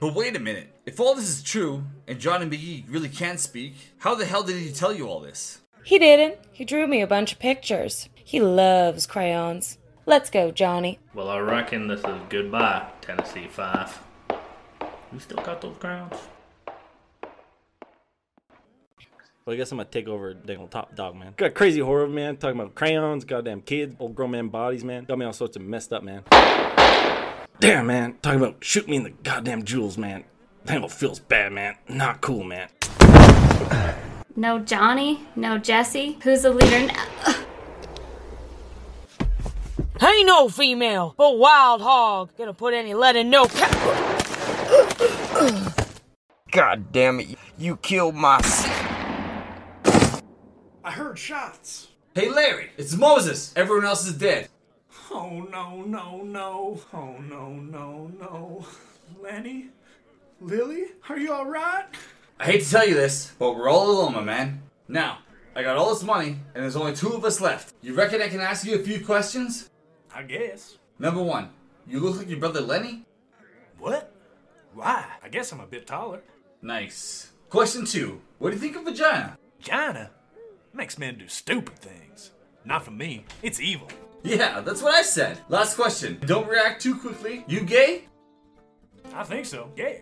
[0.00, 0.70] But wait a minute.
[0.86, 4.56] If all this is true, and Johnny McGee really can't speak, how the hell did
[4.56, 5.60] he tell you all this?
[5.84, 6.38] He didn't.
[6.52, 8.08] He drew me a bunch of pictures.
[8.14, 9.76] He loves crayons.
[10.06, 10.98] Let's go, Johnny.
[11.12, 13.98] Well, I reckon this is goodbye, Tennessee Five.
[15.12, 16.16] You still got those crowns?
[19.46, 21.34] Well, I guess I'm gonna take over dang old top dog, man.
[21.36, 22.38] Got crazy horror, man.
[22.38, 25.04] Talking about crayons, goddamn kids, old grown man bodies, man.
[25.04, 26.22] Got me all sorts of messed up, man.
[27.60, 28.16] Damn, man.
[28.22, 30.24] Talking about shoot me in the goddamn jewels, man.
[30.64, 31.76] Dang old feels bad, man.
[31.90, 32.70] Not cool, man.
[34.34, 35.20] No Johnny?
[35.36, 36.16] No Jesse?
[36.22, 37.04] Who's the leader now?
[40.00, 44.54] Ain't no female, but wild hog gonna put any lead in no cow.
[46.50, 48.40] God damn it, you killed my.
[50.84, 51.88] I heard shots.
[52.14, 53.54] Hey Larry, it's Moses.
[53.56, 54.48] Everyone else is dead.
[55.10, 56.78] Oh no, no, no.
[56.92, 58.66] Oh no, no, no.
[59.22, 59.70] Lenny?
[60.42, 60.88] Lily?
[61.08, 61.86] Are you alright?
[62.38, 64.60] I hate to tell you this, but we're all alone, my man.
[64.86, 65.20] Now,
[65.56, 67.72] I got all this money, and there's only two of us left.
[67.80, 69.70] You reckon I can ask you a few questions?
[70.14, 70.76] I guess.
[70.98, 71.48] Number one,
[71.86, 73.06] you look like your brother Lenny?
[73.78, 74.12] What?
[74.74, 75.06] Why?
[75.22, 76.20] I guess I'm a bit taller.
[76.60, 77.30] Nice.
[77.48, 79.38] Question two, what do you think of vagina?
[79.58, 80.10] Vagina?
[80.74, 82.32] Makes men do stupid things.
[82.64, 83.24] Not for me.
[83.42, 83.88] It's evil.
[84.24, 85.38] Yeah, that's what I said.
[85.48, 86.18] Last question.
[86.26, 87.44] Don't react too quickly.
[87.46, 88.06] You gay?
[89.14, 89.70] I think so.
[89.76, 89.98] Yeah.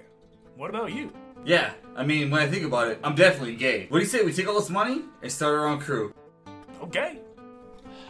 [0.56, 1.12] What about you?
[1.44, 3.86] Yeah, I mean, when I think about it, I'm definitely gay.
[3.88, 6.14] What do you say we take all this money and start our own crew?
[6.82, 7.18] Okay.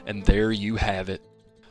[0.07, 1.23] And there you have it.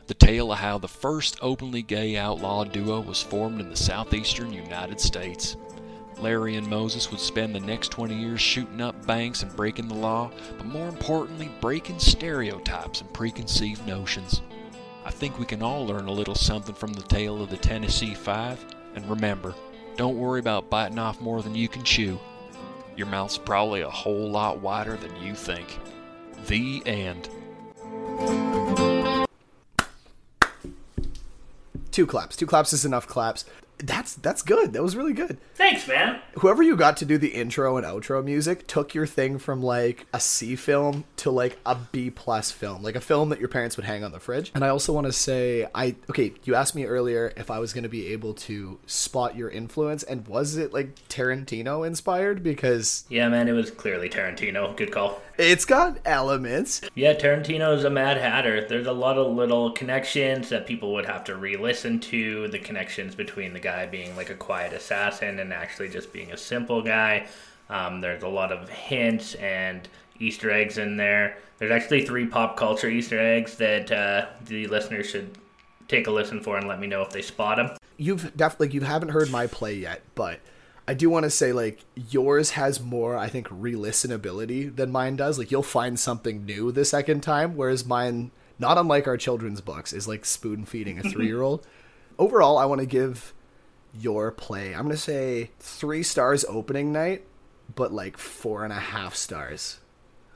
[0.08, 4.52] The tale of how the first openly gay outlaw duo was formed in the southeastern
[4.52, 5.56] United States.
[6.22, 9.94] Larry and Moses would spend the next 20 years shooting up banks and breaking the
[9.94, 14.40] law, but more importantly, breaking stereotypes and preconceived notions.
[15.04, 18.14] I think we can all learn a little something from the tale of the Tennessee
[18.14, 19.52] Five, and remember,
[19.96, 22.20] don't worry about biting off more than you can chew.
[22.96, 25.76] Your mouth's probably a whole lot wider than you think.
[26.46, 27.28] The end.
[31.90, 32.36] Two claps.
[32.36, 33.44] Two claps is enough claps.
[33.82, 34.72] That's that's good.
[34.72, 35.38] That was really good.
[35.54, 36.20] Thanks, man.
[36.38, 40.06] Whoever you got to do the intro and outro music took your thing from like
[40.12, 43.76] a C film to like a B plus film, like a film that your parents
[43.76, 44.52] would hang on the fridge.
[44.54, 47.72] And I also want to say, I okay, you asked me earlier if I was
[47.72, 52.42] going to be able to spot your influence, and was it like Tarantino inspired?
[52.42, 54.76] Because Yeah, man, it was clearly Tarantino.
[54.76, 55.20] Good call.
[55.42, 56.80] It's got elements.
[56.94, 58.64] Yeah, Tarantino's a mad hatter.
[58.66, 62.48] There's a lot of little connections that people would have to re-listen to.
[62.48, 66.36] The connections between the guy being like a quiet assassin and actually just being a
[66.36, 67.26] simple guy.
[67.68, 69.88] Um, there's a lot of hints and
[70.20, 71.38] Easter eggs in there.
[71.58, 75.36] There's actually three pop culture Easter eggs that uh, the listeners should
[75.88, 77.76] take a listen for and let me know if they spot them.
[77.96, 80.40] You've definitely like, you haven't heard my play yet, but
[80.86, 85.38] I do want to say like yours has more I think re-listenability than mine does.
[85.38, 89.92] Like you'll find something new the second time, whereas mine, not unlike our children's books,
[89.92, 91.66] is like spoon feeding a three year old.
[92.18, 93.32] Overall, I want to give
[93.94, 94.74] your play.
[94.74, 97.24] I'm gonna say three stars opening night,
[97.74, 99.78] but like four and a half stars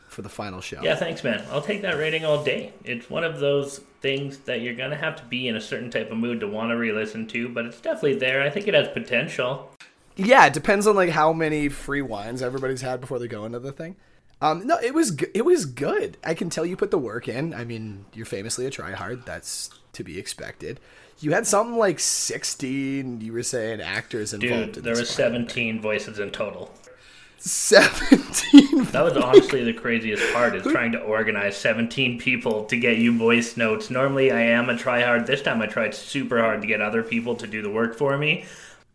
[0.09, 0.81] for the final show.
[0.83, 1.45] Yeah, thanks, man.
[1.51, 2.73] I'll take that rating all day.
[2.85, 6.11] It's one of those things that you're gonna have to be in a certain type
[6.11, 8.43] of mood to want to re-listen to, but it's definitely there.
[8.43, 9.71] I think it has potential.
[10.17, 13.59] Yeah, it depends on like how many free wines everybody's had before they go into
[13.59, 13.97] the thing.
[14.41, 16.17] Um, no, it was g- it was good.
[16.25, 17.55] I can tell you put the work in.
[17.55, 19.25] I mean, you're famously a tryhard.
[19.25, 20.79] That's to be expected.
[21.21, 23.23] You had something like 16.
[23.23, 24.67] You were saying actors involved.
[24.67, 26.71] Dude, in there were was 17 voices in total.
[27.39, 28.85] 17.
[28.93, 33.17] That was honestly the craziest part is trying to organize 17 people to get you
[33.17, 33.91] voice notes.
[33.91, 35.27] Normally I am a tryhard.
[35.27, 38.17] This time I tried super hard to get other people to do the work for
[38.19, 38.45] me.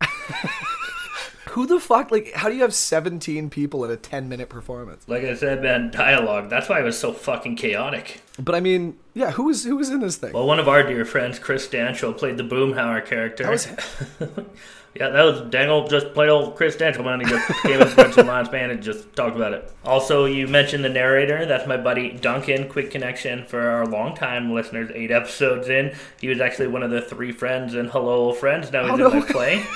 [1.52, 2.10] Who the fuck?
[2.10, 5.04] Like, how do you have 17 people in a 10 minute performance?
[5.06, 6.48] Like I said, man, dialogue.
[6.48, 8.22] That's why it was so fucking chaotic.
[8.38, 10.32] But I mean, yeah, who was who was in this thing?
[10.32, 13.42] Well, one of our dear friends, Chris Dancho, played the Boomhauer character.
[13.44, 13.66] That was-
[14.94, 17.20] yeah, that was Dangle just played old Chris Dancho, man.
[17.20, 19.70] He just gave us a bunch of lines, man, and just talked about it.
[19.84, 21.44] Also, you mentioned the narrator.
[21.44, 22.68] That's my buddy Duncan.
[22.70, 25.94] Quick connection for our long time listeners, eight episodes in.
[26.18, 28.72] He was actually one of the three friends in Hello Old Friends.
[28.72, 29.20] Now he's Oh, in no.
[29.20, 29.66] my play.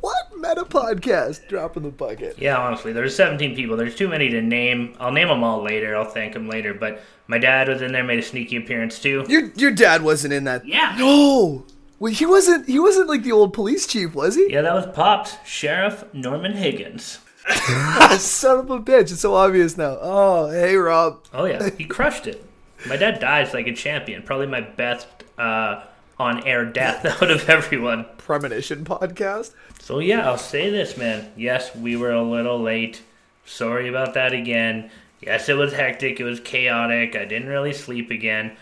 [0.00, 1.48] what meta podcast?
[1.48, 2.38] Dropping the bucket.
[2.38, 3.76] Yeah, honestly, there's 17 people.
[3.76, 4.94] There's too many to name.
[4.98, 5.96] I'll name them all later.
[5.96, 6.74] I'll thank them later.
[6.74, 9.24] But my dad was in there, made a sneaky appearance too.
[9.28, 10.66] Your your dad wasn't in that.
[10.66, 10.96] Yeah.
[10.98, 11.64] No.
[11.98, 12.66] Well, he wasn't.
[12.66, 14.50] He wasn't like the old police chief, was he?
[14.50, 17.18] Yeah, that was Pops, Sheriff Norman Higgins.
[18.18, 19.12] Son of a bitch!
[19.12, 19.98] It's so obvious now.
[20.00, 21.24] Oh, hey, Rob.
[21.32, 22.44] Oh yeah, he crushed it.
[22.86, 24.22] My dad dies like a champion.
[24.22, 25.84] Probably my best uh,
[26.20, 28.04] on-air death out of everyone.
[28.18, 29.54] Premonition podcast.
[29.80, 31.32] So yeah, I'll say this, man.
[31.34, 33.02] Yes, we were a little late.
[33.46, 34.90] Sorry about that again.
[35.22, 36.20] Yes, it was hectic.
[36.20, 37.16] It was chaotic.
[37.16, 38.52] I didn't really sleep again.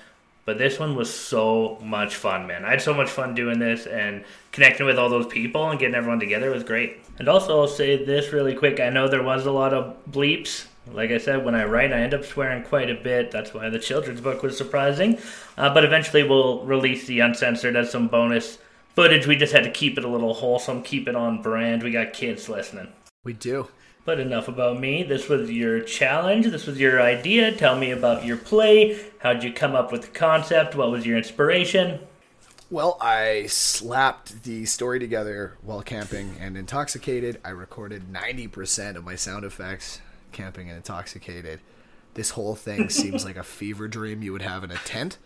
[0.45, 2.65] But this one was so much fun, man.
[2.65, 5.97] I had so much fun doing this and connecting with all those people and getting
[5.97, 6.99] everyone together was great.
[7.19, 8.81] And also, I'll say this really quick.
[8.81, 10.68] I know there was a lot of bleeps.
[10.93, 13.31] Like I said, when I write, I end up swearing quite a bit.
[13.31, 15.19] That's why the children's book was surprising.
[15.57, 18.59] Uh, but eventually, we'll release the uncensored as some bonus
[18.95, 19.27] footage.
[19.27, 21.83] We just had to keep it a little wholesome, keep it on brand.
[21.83, 22.89] We got kids listening.
[23.25, 23.69] We do.
[24.05, 25.03] But enough about me.
[25.03, 26.47] This was your challenge.
[26.47, 27.53] This was your idea.
[27.53, 28.99] Tell me about your play.
[29.19, 30.75] How'd you come up with the concept?
[30.75, 32.01] What was your inspiration?
[32.71, 37.41] Well, I slapped the story together while camping and intoxicated.
[37.45, 40.01] I recorded 90% of my sound effects
[40.39, 41.61] camping and intoxicated.
[42.15, 45.19] This whole thing seems like a fever dream you would have in a tent.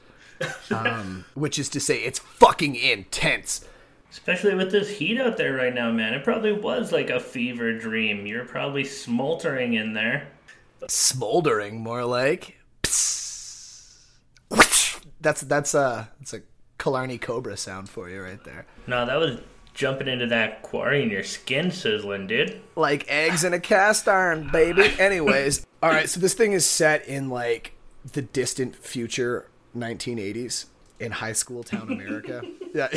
[0.70, 3.64] Um, which is to say, it's fucking intense.
[4.11, 6.14] Especially with this heat out there right now, man.
[6.14, 8.27] It probably was like a fever dream.
[8.27, 10.29] You're probably smoldering in there.
[10.88, 12.59] Smoldering, more like.
[15.20, 16.42] That's that's a that's a
[16.79, 18.66] Killarney Cobra sound for you right there.
[18.88, 19.38] No, that was
[19.74, 22.61] jumping into that quarry and your skin sizzling, dude.
[22.76, 24.92] like eggs in a cast iron, baby.
[24.98, 26.08] Anyways, all right.
[26.08, 27.72] So this thing is set in like
[28.12, 30.66] the distant future, 1980s
[31.00, 32.42] in high school town America.
[32.74, 32.88] yeah.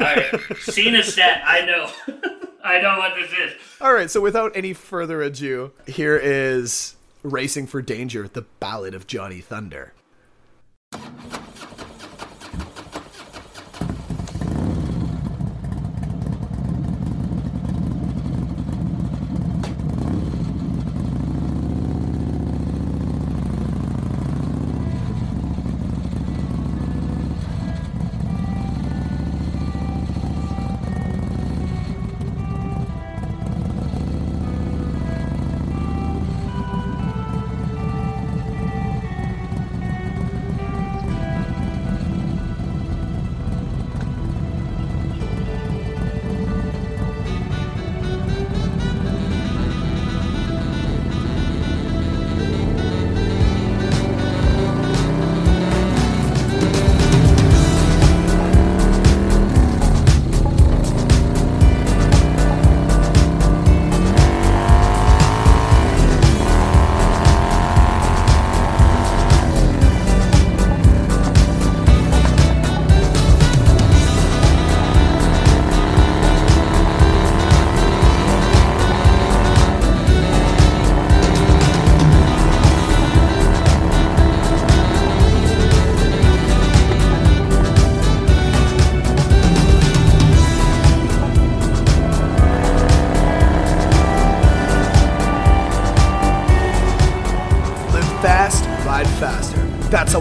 [0.00, 1.42] Alright, scene is set.
[1.44, 1.90] I know.
[2.64, 3.52] I know what this is.
[3.80, 4.10] all right.
[4.10, 9.92] So without any further ado, here is Racing for Danger: The Ballad of Johnny Thunder.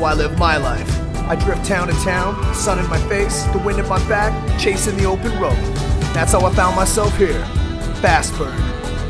[0.08, 0.90] I live my life.
[1.28, 4.96] I drift town to town, sun in my face, the wind in my back, chasing
[4.96, 5.58] the open road.
[6.14, 7.44] That's how I found myself here.
[8.02, 8.58] Fast Burn.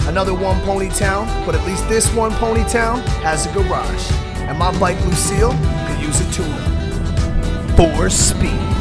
[0.08, 4.12] Another one pony town, but at least this one pony town has a garage.
[4.50, 7.78] And my bike Lucille could use a tune-up.
[7.78, 8.77] For speed.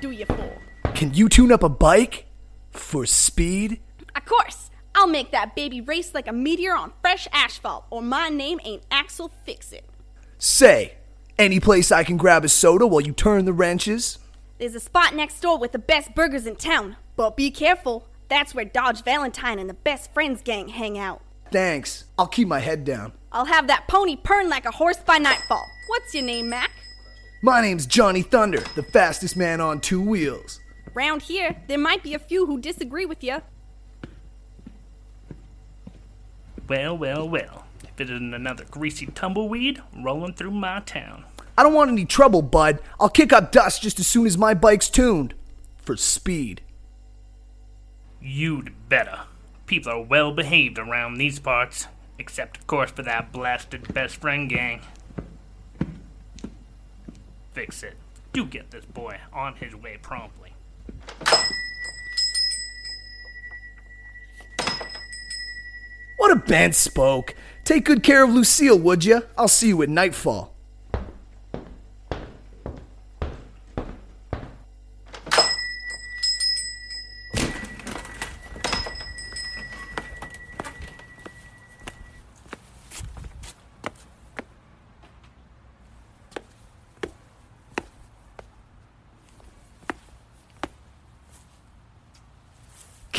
[0.00, 0.58] Do you for?
[0.94, 2.26] Can you tune up a bike?
[2.70, 3.80] For speed?
[4.16, 8.28] Of course, I'll make that baby race like a meteor on fresh asphalt, or my
[8.28, 9.84] name ain't Axel Fix It.
[10.38, 10.94] Say,
[11.38, 14.18] any place I can grab a soda while you turn the wrenches?
[14.58, 18.06] There's a spot next door with the best burgers in town, but be careful.
[18.28, 21.20] That's where Dodge Valentine and the Best Friends gang hang out.
[21.50, 22.04] Thanks.
[22.18, 23.12] I'll keep my head down.
[23.32, 25.66] I'll have that pony purring like a horse by nightfall.
[25.88, 26.70] What's your name, Mac?
[27.42, 30.60] My name's Johnny Thunder, the fastest man on two wheels.
[30.92, 33.38] Round here, there might be a few who disagree with you.
[36.68, 37.64] Well, well, well.
[37.82, 41.24] If it isn't another greasy tumbleweed rolling through my town.
[41.56, 42.78] I don't want any trouble, bud.
[43.00, 45.32] I'll kick up dust just as soon as my bike's tuned.
[45.78, 46.60] For speed.
[48.20, 49.20] You'd better.
[49.64, 51.86] People are well behaved around these parts.
[52.18, 54.82] Except, of course, for that blasted best friend gang.
[57.52, 57.94] Fix it.
[58.32, 60.54] Do get this boy on his way promptly.
[66.16, 67.34] What a bent spoke.
[67.64, 69.22] Take good care of Lucille, would you?
[69.36, 70.54] I'll see you at nightfall.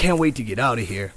[0.02, 1.14] Can't wait to get out of here.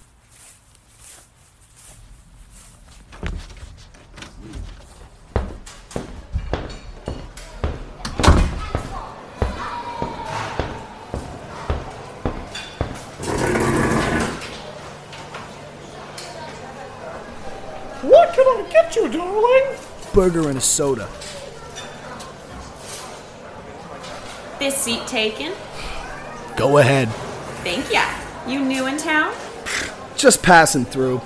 [18.02, 19.78] What can I get you, darling?
[20.12, 21.08] Burger and a soda.
[24.58, 25.54] This seat taken?
[26.58, 27.08] Go ahead.
[27.64, 28.23] Thank ya.
[28.46, 29.34] You new in town?
[30.16, 31.22] Just passing through.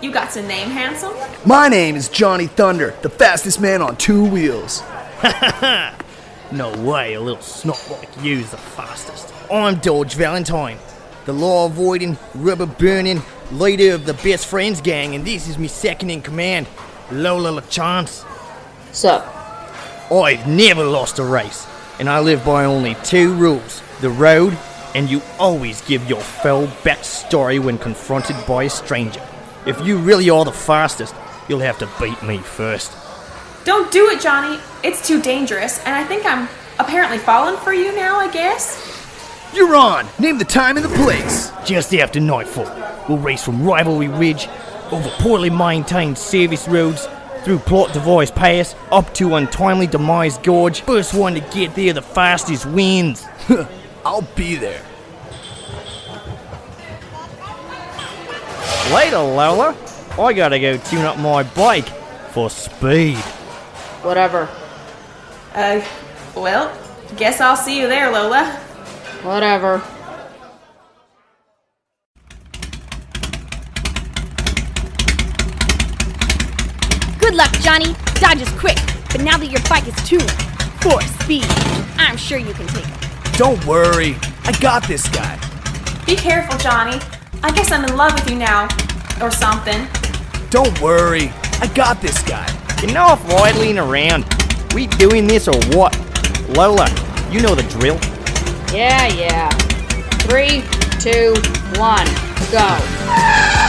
[0.00, 1.12] You got a name, handsome?
[1.44, 4.80] My name is Johnny Thunder, the fastest man on two wheels.
[6.52, 9.34] no way, a little snot like you's the fastest.
[9.50, 10.78] I'm Dodge Valentine,
[11.24, 15.66] the law avoiding, rubber burning leader of the Best Friends gang, and this is me
[15.66, 16.68] second in command,
[17.10, 18.24] Lola LaChance.
[18.92, 19.26] Sup?
[20.12, 21.66] I've never lost a race,
[21.98, 24.56] and I live by only two rules the road,
[24.94, 29.22] and you always give your full backstory when confronted by a stranger.
[29.66, 31.14] If you really are the fastest,
[31.48, 32.92] you'll have to beat me first.
[33.64, 34.58] Don't do it, Johnny.
[34.82, 38.96] It's too dangerous, and I think I'm apparently falling for you now, I guess.
[39.54, 40.06] You're on!
[40.18, 41.50] Name the time and the place!
[41.64, 42.70] Just after nightfall,
[43.08, 44.48] we'll race from Rivalry Ridge,
[44.90, 47.06] over poorly maintained service roads,
[47.42, 50.82] through Plot Device Pass, up to Untimely Demise Gorge.
[50.82, 53.26] First one to get there the fastest wins.
[54.04, 54.82] I'll be there.
[58.94, 59.76] Later, Lola.
[60.18, 61.88] I gotta go tune up my bike
[62.32, 63.16] for speed.
[64.02, 64.48] Whatever.
[65.54, 65.84] Uh,
[66.34, 66.76] well,
[67.16, 68.46] guess I'll see you there, Lola.
[69.22, 69.82] Whatever.
[77.18, 77.94] Good luck, Johnny.
[78.14, 78.78] Dodge is quick,
[79.12, 80.30] but now that your bike is tuned
[80.82, 81.44] for speed,
[81.96, 83.09] I'm sure you can take it.
[83.40, 84.16] Don't worry.
[84.44, 85.38] I got this guy.
[86.04, 87.00] Be careful, Johnny.
[87.42, 88.68] I guess I'm in love with you now.
[89.18, 89.88] Or something.
[90.50, 91.32] Don't worry.
[91.58, 92.46] I got this guy.
[92.82, 94.26] Get off idling around.
[94.74, 95.96] We doing this or what?
[96.50, 96.86] Lola,
[97.30, 97.98] you know the drill.
[98.76, 99.48] Yeah, yeah.
[100.28, 100.60] Three,
[101.00, 101.32] two,
[101.80, 102.04] one,
[102.52, 103.59] go.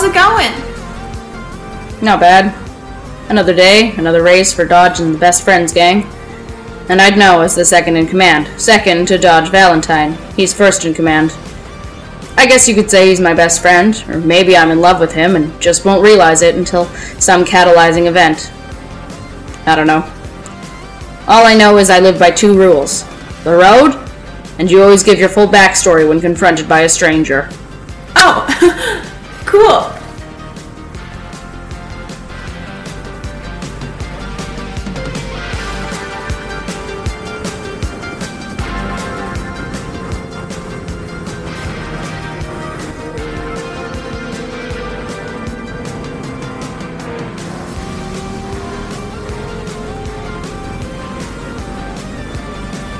[0.00, 2.02] How's it going?
[2.02, 2.54] Not bad.
[3.28, 6.04] Another day, another race for Dodge and the Best Friends gang.
[6.88, 8.48] And I'd know as the second in command.
[8.58, 10.16] Second to Dodge Valentine.
[10.36, 11.36] He's first in command.
[12.38, 15.12] I guess you could say he's my best friend, or maybe I'm in love with
[15.12, 16.86] him and just won't realize it until
[17.18, 18.50] some catalyzing event.
[19.66, 20.10] I don't know.
[21.28, 23.04] All I know is I live by two rules
[23.44, 23.92] the road,
[24.58, 27.50] and you always give your full backstory when confronted by a stranger.
[28.16, 29.06] Oh,
[29.50, 29.58] cool.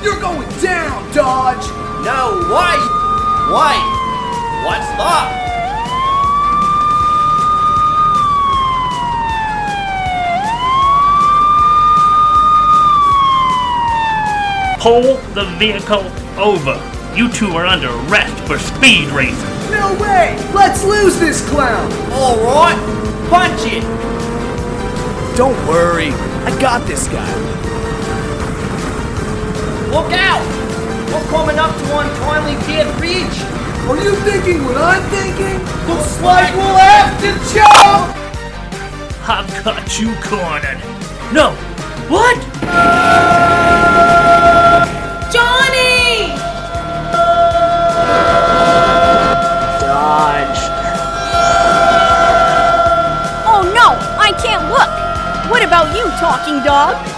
[0.03, 1.65] You're going down, Dodge!
[2.03, 2.75] No, why?
[3.49, 4.63] Why?
[4.65, 5.40] What's that?
[14.81, 16.01] Pull the vehicle
[16.41, 16.73] over.
[17.15, 19.37] You two are under arrest for speed racing.
[19.69, 20.35] No way!
[20.55, 21.91] Let's lose this clown!
[22.11, 22.79] Alright,
[23.29, 23.83] punch it!
[25.37, 27.31] Don't worry, I got this guy.
[29.91, 30.41] Look out!
[31.13, 33.37] We're coming up to untimely dead ridge!
[33.87, 35.59] Are you thinking what I'm thinking?
[35.87, 38.17] Looks like we'll have to jump!
[39.29, 40.81] I've got you cornered.
[41.31, 41.51] No.
[42.09, 43.30] What?
[45.31, 46.35] Johnny!
[49.79, 50.61] Dodge.
[53.47, 54.91] Oh no, I can't look.
[55.49, 57.10] What about you, talking dog?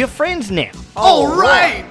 [0.00, 0.70] And we're friends now.
[0.96, 1.84] All right!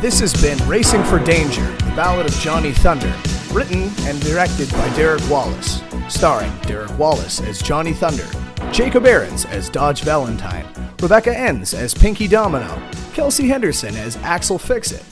[0.00, 3.14] This has been Racing for Danger, the Ballad of Johnny Thunder,
[3.52, 8.26] written and directed by Derek Wallace, starring Derek Wallace as Johnny Thunder,
[8.72, 10.64] Jacob Aarons as Dodge Valentine,
[11.02, 12.80] Rebecca Enns as Pinky Domino,
[13.12, 15.04] Kelsey Henderson as Axel Fixit,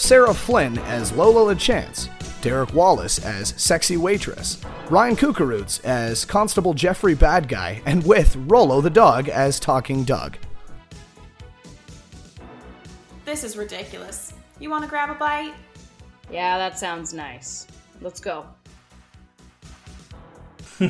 [0.00, 2.08] Sarah Flynn as Lola LaChance,
[2.40, 8.80] Derek Wallace as Sexy Waitress, Ryan Kukaroots as Constable Jeffrey Bad Guy, and with Rolo
[8.80, 10.38] the Dog as Talking Doug.
[13.26, 14.32] This is ridiculous.
[14.58, 15.52] You want to grab a bite?
[16.32, 17.66] Yeah, that sounds nice.
[18.00, 18.46] Let's go.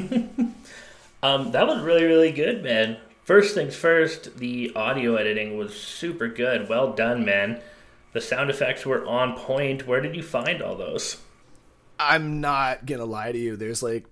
[1.23, 2.97] Um, that was really, really good, man.
[3.25, 6.67] First things first, the audio editing was super good.
[6.67, 7.61] Well done, man.
[8.13, 9.87] The sound effects were on point.
[9.87, 11.19] Where did you find all those?
[11.99, 13.57] I'm not gonna lie to you.
[13.57, 14.07] There's like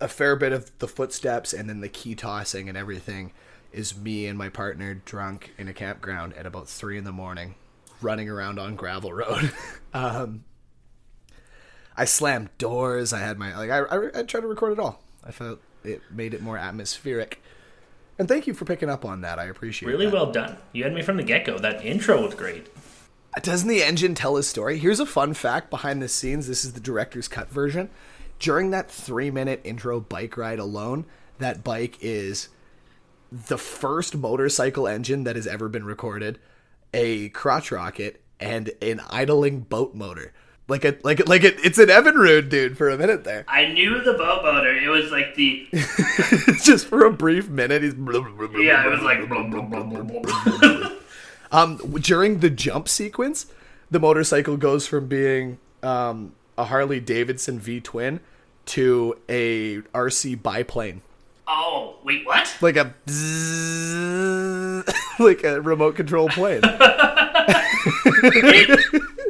[0.00, 3.32] a fair bit of the footsteps and then the key tossing and everything
[3.72, 7.54] is me and my partner drunk in a campground at about three in the morning,
[8.00, 9.52] running around on gravel road.
[9.94, 10.44] um,
[11.96, 13.12] I slammed doors.
[13.12, 15.02] I had my like I, I I tried to record it all.
[15.24, 17.42] I felt it made it more atmospheric.
[18.18, 19.38] And thank you for picking up on that.
[19.38, 19.92] I appreciate it.
[19.92, 20.14] Really that.
[20.14, 20.56] well done.
[20.72, 21.58] You had me from the get go.
[21.58, 22.68] That intro was great.
[23.42, 24.78] Doesn't the engine tell his story?
[24.78, 26.46] Here's a fun fact behind the scenes.
[26.46, 27.90] This is the director's cut version.
[28.38, 31.04] During that three minute intro bike ride alone,
[31.38, 32.48] that bike is
[33.32, 36.38] the first motorcycle engine that has ever been recorded,
[36.92, 40.32] a crotch rocket, and an idling boat motor.
[40.66, 43.44] Like a like a, like it, it's an Evan Evinrude dude for a minute there.
[43.48, 44.74] I knew the boat motor.
[44.74, 45.68] It was like the
[46.62, 48.86] Just for a brief minute, he's yeah.
[48.86, 49.28] It was like
[51.54, 53.46] Um, during the jump sequence,
[53.88, 58.18] the motorcycle goes from being um, a Harley Davidson V twin
[58.66, 61.02] to a RC biplane,
[61.46, 62.56] oh wait, what?
[62.60, 66.62] like a bzzz, like a remote control plane.
[66.64, 68.80] it,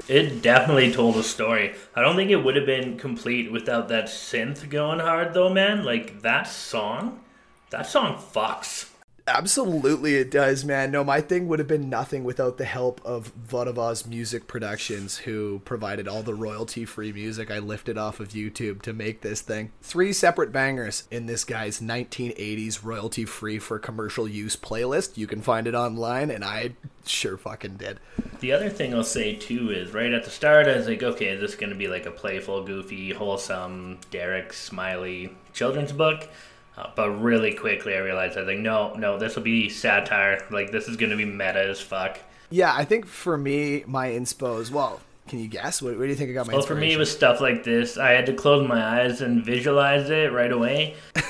[0.09, 1.75] it definitely told a story.
[1.95, 5.85] I don't think it would have been complete without that synth going hard, though, man.
[5.85, 7.20] Like that song,
[7.68, 8.94] that song fucks.
[9.27, 10.91] Absolutely, it does, man.
[10.91, 15.62] No, my thing would have been nothing without the help of Vodavaz Music Productions, who
[15.64, 19.72] provided all the royalty free music I lifted off of YouTube to make this thing.
[19.81, 25.16] Three separate bangers in this guy's 1980s royalty free for commercial use playlist.
[25.16, 26.72] You can find it online, and I
[27.07, 28.01] sure fucking did.
[28.41, 31.29] The other thing I'll say too is right at the start, I was like, okay,
[31.29, 36.29] is this going to be like a playful, goofy, wholesome, Derek Smiley children's book?
[36.77, 40.45] Uh, but really quickly, I realized I was like, no, no, this will be satire.
[40.51, 42.18] Like this is going to be meta as fuck.
[42.51, 45.01] Yeah, I think for me, my inspo is well.
[45.29, 45.81] Can you guess?
[45.81, 46.55] What, what do you think I got my?
[46.55, 47.97] Well, for me, it was stuff like this.
[47.97, 50.97] I had to close my eyes and visualize it right away.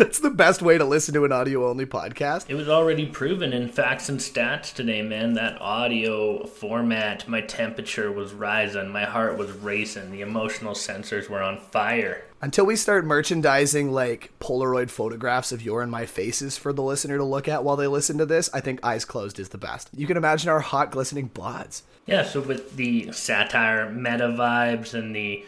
[0.00, 2.46] That's the best way to listen to an audio only podcast.
[2.48, 5.34] It was already proven in facts and stats today, man.
[5.34, 11.42] That audio format, my temperature was rising, my heart was racing, the emotional sensors were
[11.42, 12.24] on fire.
[12.40, 17.18] Until we start merchandising like Polaroid photographs of your and my faces for the listener
[17.18, 19.90] to look at while they listen to this, I think eyes closed is the best.
[19.94, 21.82] You can imagine our hot, glistening buds.
[22.06, 25.44] Yeah, so with the satire, meta vibes, and the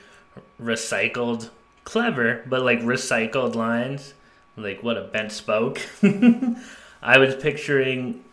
[0.61, 1.49] recycled,
[1.85, 4.13] clever, but like recycled lines,
[4.57, 5.81] like what a bent spoke.
[7.03, 8.25] I was picturing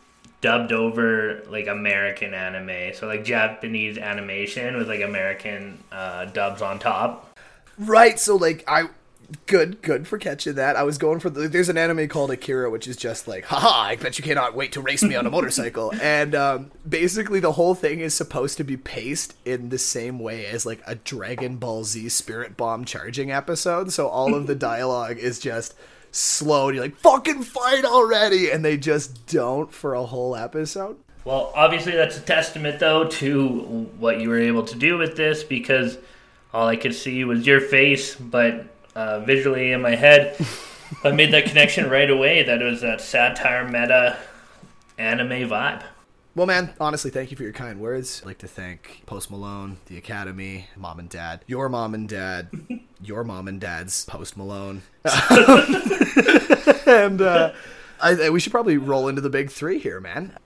[0.41, 6.79] dubbed over like American anime, so like Japanese animation with like American uh, dubs on
[6.79, 7.37] top.
[7.77, 8.19] Right.
[8.19, 8.89] So like I
[9.45, 10.75] good good for catching that.
[10.75, 13.89] I was going for the, there's an anime called Akira which is just like haha,
[13.89, 15.93] I bet you cannot wait to race me on a motorcycle.
[16.01, 20.45] and um, basically the whole thing is supposed to be paced in the same way
[20.45, 23.91] as like a Dragon Ball Z Spirit Bomb charging episode.
[23.91, 25.75] So all of the dialogue is just
[26.11, 30.97] slow and you're like fucking fight already and they just don't for a whole episode.
[31.25, 35.43] Well, obviously that's a testament though to what you were able to do with this
[35.43, 35.97] because
[36.53, 40.35] all I could see was your face, but uh, visually in my head,
[41.03, 42.43] I made that connection right away.
[42.43, 44.17] That it was that satire meta
[44.97, 45.83] anime vibe.
[46.39, 48.21] Well, man, honestly, thank you for your kind words.
[48.23, 52.47] I'd like to thank Post Malone, the Academy, mom and dad, your mom and dad,
[53.03, 54.81] your mom and dad's Post Malone.
[55.03, 55.11] and
[57.21, 57.51] uh,
[57.99, 60.37] I, I- we should probably roll into the big three here, man.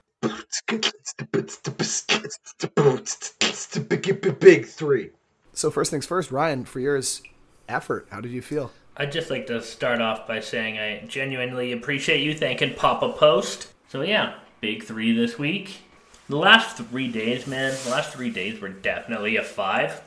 [4.40, 5.10] Big three.
[5.52, 7.22] So, first things first, Ryan, for yours
[7.68, 8.72] effort, how did you feel?
[8.96, 13.68] I'd just like to start off by saying I genuinely appreciate you thanking Papa Post.
[13.88, 15.82] So yeah, big three this week.
[16.28, 20.02] The last three days, man, the last three days were definitely a five.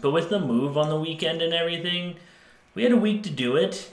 [0.00, 2.16] But with the move on the weekend and everything,
[2.74, 3.90] we had a week to do it.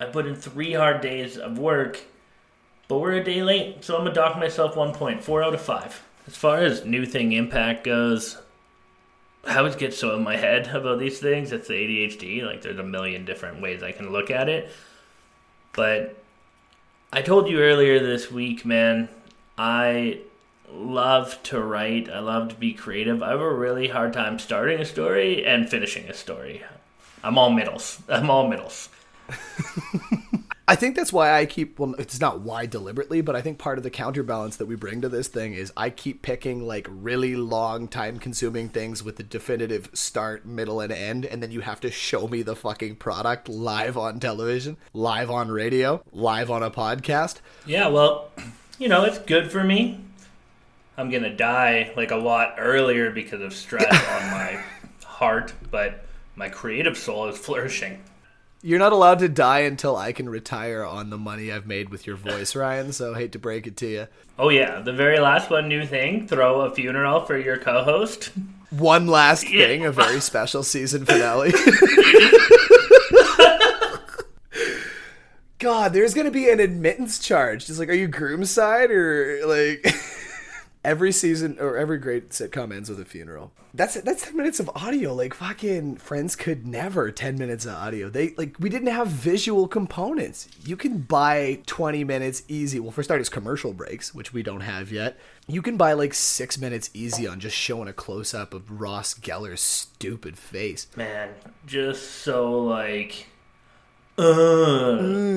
[0.00, 2.00] I put in three hard days of work,
[2.88, 5.60] but we're a day late, so I'm gonna dock myself one point, four out of
[5.60, 6.02] five.
[6.26, 8.38] As far as new thing impact goes,
[9.44, 11.52] I always get so in my head about these things.
[11.52, 12.44] It's the ADHD.
[12.44, 14.70] Like, there's a million different ways I can look at it.
[15.72, 16.16] But
[17.12, 19.08] I told you earlier this week, man,
[19.58, 20.20] I
[20.72, 22.10] love to write.
[22.10, 23.22] I love to be creative.
[23.22, 26.62] I have a really hard time starting a story and finishing a story.
[27.22, 28.00] I'm all middles.
[28.08, 28.88] I'm all middles.
[30.68, 31.78] I think that's why I keep.
[31.78, 35.00] Well, it's not why deliberately, but I think part of the counterbalance that we bring
[35.02, 39.90] to this thing is I keep picking like really long, time-consuming things with a definitive
[39.92, 43.98] start, middle, and end, and then you have to show me the fucking product live
[43.98, 47.40] on television, live on radio, live on a podcast.
[47.66, 48.30] Yeah, well,
[48.78, 50.00] you know, it's good for me.
[50.96, 53.90] I'm going to die like a lot earlier because of stress
[54.22, 54.62] on my
[55.04, 56.04] heart, but
[56.36, 58.02] my creative soul is flourishing.
[58.64, 62.06] You're not allowed to die until I can retire on the money I've made with
[62.06, 62.92] your voice, Ryan.
[62.92, 64.06] So I hate to break it to you.
[64.38, 68.30] Oh yeah, the very last one new thing, throw a funeral for your co-host.
[68.70, 71.52] One last thing, a very special season finale.
[75.58, 77.66] God, there's gonna be an admittance charge.
[77.66, 79.94] Just like, are you groom side or like?
[80.84, 83.52] Every season or every great sitcom ends with a funeral.
[83.74, 85.14] That's that's ten minutes of audio.
[85.14, 88.10] Like fucking Friends could never ten minutes of audio.
[88.10, 90.48] They like we didn't have visual components.
[90.64, 92.80] You can buy twenty minutes easy.
[92.80, 95.18] Well, for starters, commercial breaks, which we don't have yet.
[95.46, 99.14] You can buy like six minutes easy on just showing a close up of Ross
[99.14, 100.86] Geller's stupid face.
[100.96, 101.30] Man,
[101.66, 103.26] just so like
[104.18, 104.92] uh,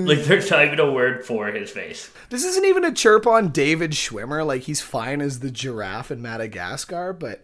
[0.05, 2.09] like there's not even a word for his face.
[2.30, 4.45] This isn't even a chirp on David Schwimmer.
[4.45, 7.43] Like he's fine as the giraffe in Madagascar, but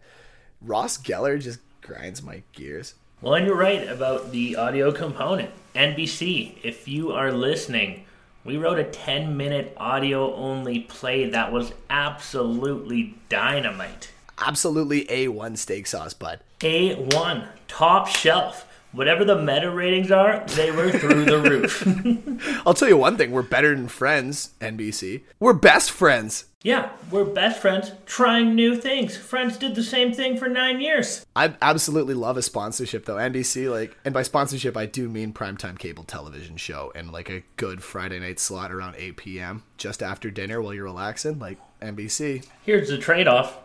[0.61, 2.95] Ross Geller just grinds my gears.
[3.21, 5.51] Well, and you're right about the audio component.
[5.75, 8.05] NBC, if you are listening,
[8.43, 14.11] We wrote a 10 minute audio only play that was absolutely dynamite.
[14.39, 16.39] Absolutely A1 steak sauce, bud.
[16.61, 18.67] A1, top shelf.
[18.91, 22.61] Whatever the meta ratings are, they were through the roof.
[22.67, 24.51] I'll tell you one thing: we're better than friends.
[24.59, 26.45] NBC, we're best friends.
[26.63, 29.15] yeah, we're best friends trying new things.
[29.15, 31.25] Friends did the same thing for nine years.
[31.35, 33.15] I absolutely love a sponsorship though.
[33.15, 37.43] NBC, like, and by sponsorship, I do mean primetime cable television show and like a
[37.55, 39.63] good Friday night slot around 8 p.m.
[39.77, 41.39] just after dinner while you're relaxing.
[41.39, 42.45] Like NBC.
[42.63, 43.57] Here's the trade off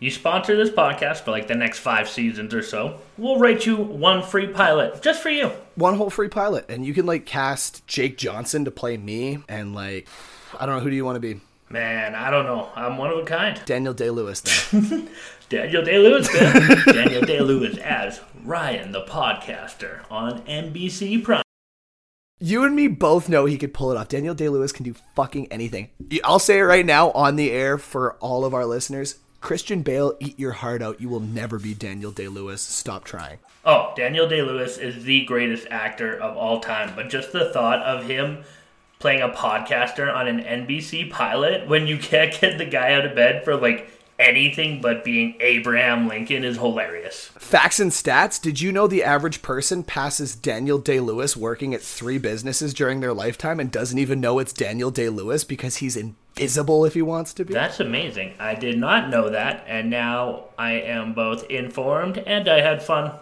[0.00, 3.76] you sponsor this podcast for like the next five seasons or so, we'll write you
[3.76, 5.52] one free pilot just for you.
[5.74, 9.74] One whole free pilot, and you can like cast Jake Johnson to play me, and
[9.74, 10.08] like,
[10.58, 11.40] I don't know who do you want to be.
[11.68, 12.68] Man, I don't know.
[12.74, 13.60] I'm one of a kind.
[13.64, 15.08] Daniel Day Lewis, then.
[15.50, 16.28] Daniel Day Lewis.
[16.84, 21.44] Daniel Day Lewis as Ryan the podcaster on NBC Prime.
[22.40, 24.08] You and me both know he could pull it off.
[24.08, 25.90] Daniel Day Lewis can do fucking anything.
[26.24, 29.18] I'll say it right now on the air for all of our listeners.
[29.40, 31.00] Christian Bale, eat your heart out.
[31.00, 32.60] You will never be Daniel Day Lewis.
[32.60, 33.38] Stop trying.
[33.64, 37.80] Oh, Daniel Day Lewis is the greatest actor of all time, but just the thought
[37.80, 38.44] of him
[38.98, 43.14] playing a podcaster on an NBC pilot when you can't get the guy out of
[43.14, 43.90] bed for like
[44.20, 47.28] anything but being Abraham Lincoln is hilarious.
[47.38, 48.40] Facts and stats.
[48.40, 53.00] Did you know the average person passes Daniel Day Lewis working at three businesses during
[53.00, 57.02] their lifetime and doesn't even know it's Daniel Day Lewis because he's invisible if he
[57.02, 57.54] wants to be?
[57.54, 58.34] That's amazing.
[58.38, 63.12] I did not know that, and now I am both informed and I had fun.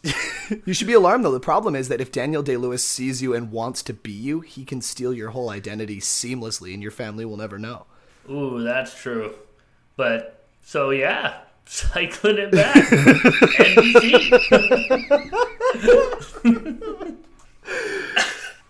[0.66, 1.32] you should be alarmed though.
[1.32, 4.40] The problem is that if Daniel Day Lewis sees you and wants to be you,
[4.40, 7.86] he can steal your whole identity seamlessly and your family will never know.
[8.30, 9.34] Ooh, that's true.
[9.96, 10.37] But
[10.68, 12.74] so yeah, cycling it back.
[13.64, 14.36] NBC.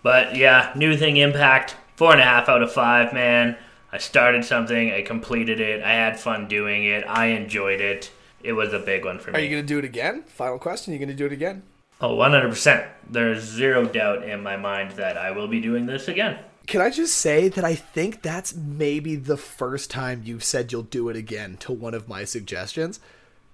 [0.01, 1.75] but yeah, new thing impact.
[1.97, 3.57] Four and a half out of five, man.
[3.91, 8.11] I started something, I completed it, I had fun doing it, I enjoyed it.
[8.41, 9.39] It was a big one for me.
[9.39, 10.23] Are you going to do it again?
[10.23, 10.93] Final question.
[10.93, 11.63] Are you going to do it again?
[11.99, 12.87] Oh, 100%.
[13.09, 16.39] There's zero doubt in my mind that I will be doing this again.
[16.69, 20.83] Can I just say that I think that's maybe the first time you've said you'll
[20.83, 22.99] do it again to one of my suggestions.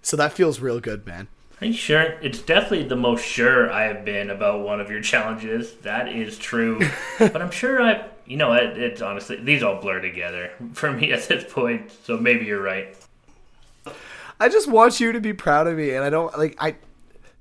[0.01, 1.30] So that feels real good, man.
[1.61, 2.01] Are you sure?
[2.22, 5.76] It's definitely the most sure I have been about one of your challenges.
[5.76, 6.82] That is true.
[7.18, 11.11] but I'm sure I, you know, it, it's honestly, these all blur together for me
[11.13, 11.93] at this point.
[12.03, 12.97] So maybe you're right.
[14.41, 16.76] I just want you to be proud of me, and I don't like I.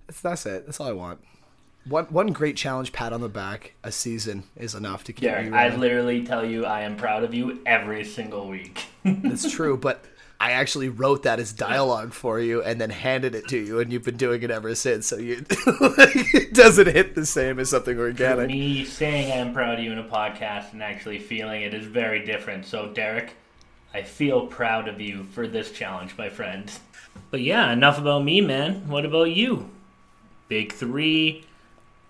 [0.06, 0.66] That's that's it.
[0.66, 1.18] That's all I want.
[1.86, 5.50] One one great challenge pat on the back a season is enough to keep Derek,
[5.50, 5.56] me.
[5.56, 8.86] I literally tell you I am proud of you every single week.
[9.04, 10.04] That's true, but
[10.40, 13.92] I actually wrote that as dialogue for you and then handed it to you, and
[13.92, 15.06] you've been doing it ever since.
[15.06, 18.48] So you it doesn't hit the same as something organic.
[18.48, 22.24] Me saying I'm proud of you in a podcast and actually feeling it is very
[22.24, 22.66] different.
[22.66, 23.34] So, Derek,
[23.92, 26.70] I feel proud of you for this challenge, my friend.
[27.30, 28.88] But yeah, enough about me, man.
[28.88, 29.70] What about you?
[30.48, 31.44] Big three,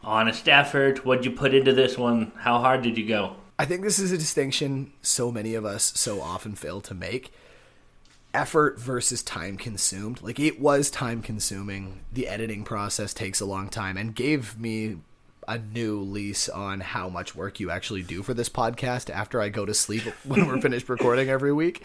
[0.05, 1.05] honest effort.
[1.05, 2.33] What'd you put into this one?
[2.37, 3.37] How hard did you go?
[3.59, 7.33] I think this is a distinction so many of us so often fail to make.
[8.33, 10.21] Effort versus time consumed.
[10.23, 12.01] Like it was time consuming.
[12.13, 14.99] The editing process takes a long time and gave me
[15.47, 19.51] a new lease on how much work you actually do for this podcast after I
[19.51, 21.83] go to sleep when we're finished recording every week.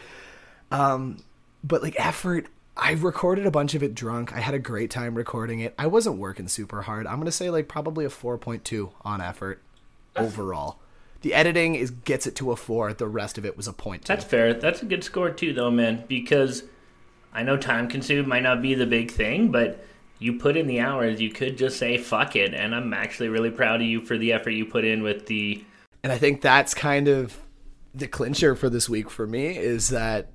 [0.72, 1.18] Um,
[1.64, 2.48] but like effort,
[2.82, 4.34] I recorded a bunch of it drunk.
[4.34, 5.76] I had a great time recording it.
[5.78, 7.06] I wasn't working super hard.
[7.06, 9.62] I'm gonna say like probably a 4.2 on effort
[10.16, 10.80] overall.
[11.22, 12.94] The editing is gets it to a four.
[12.94, 14.06] The rest of it was a point.
[14.06, 14.14] Two.
[14.14, 14.54] That's fair.
[14.54, 16.06] That's a good score too, though, man.
[16.08, 16.64] Because
[17.34, 19.84] I know time consumed might not be the big thing, but
[20.20, 21.20] you put in the hours.
[21.20, 24.34] You could just say fuck it, and I'm actually really proud of you for the
[24.34, 25.64] effort you put in with the.
[26.04, 27.38] And I think that's kind of
[27.94, 30.32] the clincher for this week for me is that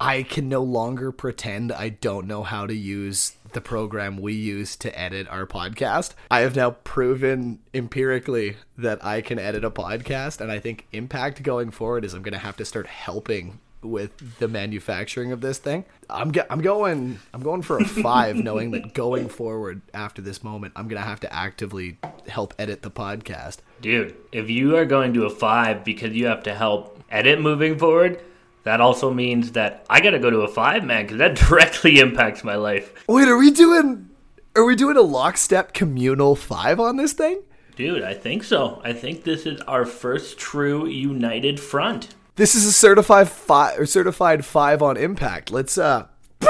[0.00, 4.76] I can no longer pretend I don't know how to use the program we use
[4.76, 6.14] to edit our podcast.
[6.30, 11.42] I have now proven empirically that I can edit a podcast, and I think impact
[11.42, 15.58] going forward is I'm going to have to start helping with the manufacturing of this
[15.58, 15.84] thing.
[16.08, 20.44] I'm ge- I'm going I'm going for a 5 knowing that going forward after this
[20.44, 21.98] moment I'm going to have to actively
[22.28, 23.58] help edit the podcast.
[23.80, 27.76] Dude, if you are going to a five because you have to help edit moving
[27.76, 28.22] forward,
[28.64, 31.98] that also means that I got to go to a five, man, because that directly
[31.98, 32.92] impacts my life.
[33.08, 34.08] Wait, are we doing
[34.54, 37.40] are we doing a lockstep communal 5 on this thing?
[37.74, 38.82] Dude, I think so.
[38.84, 42.14] I think this is our first true united front.
[42.36, 45.50] This is a certified five or certified five on impact.
[45.50, 46.06] Let's uh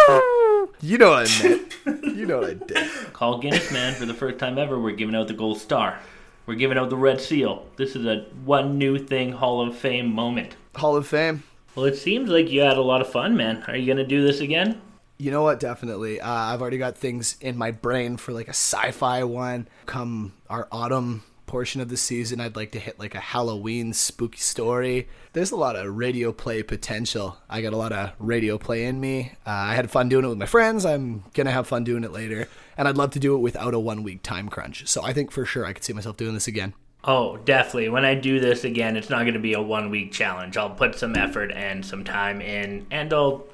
[0.81, 1.77] You know what I meant.
[2.17, 2.91] you know what I did.
[3.13, 6.01] Call Guinness, man, for the first time ever, we're giving out the gold star.
[6.47, 7.67] we're giving out the Red Seal.
[7.77, 10.57] This is a one new thing Hall of Fame moment.
[10.75, 11.45] Hall of Fame.
[11.75, 13.65] Well, it seems like you had a lot of fun, man.
[13.67, 14.81] Are you gonna do this again?
[15.19, 15.61] You know what?
[15.61, 16.21] Definitely.
[16.21, 19.69] Uh, I've already got things in my brain for like a sci-fi one.
[19.87, 24.39] Come our autumn portion of the season, I'd like to hit like a Halloween spooky
[24.39, 25.07] story.
[25.35, 27.37] There's a lot of radio play potential.
[27.47, 29.33] I got a lot of radio play in me.
[29.47, 30.87] Uh, I had fun doing it with my friends.
[30.87, 32.49] I'm gonna have fun doing it later,
[32.79, 34.87] and I'd love to do it without a one week time crunch.
[34.89, 36.73] So I think for sure I could see myself doing this again.
[37.05, 37.89] Oh, definitely.
[37.89, 40.57] When I do this again, it's not going to be a one week challenge.
[40.57, 43.45] I'll put some effort and some time in, and I'll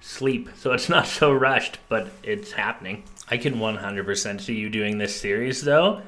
[0.00, 0.50] sleep.
[0.56, 3.02] So it's not so rushed, but it's happening.
[3.28, 6.02] I can 100% see you doing this series, though.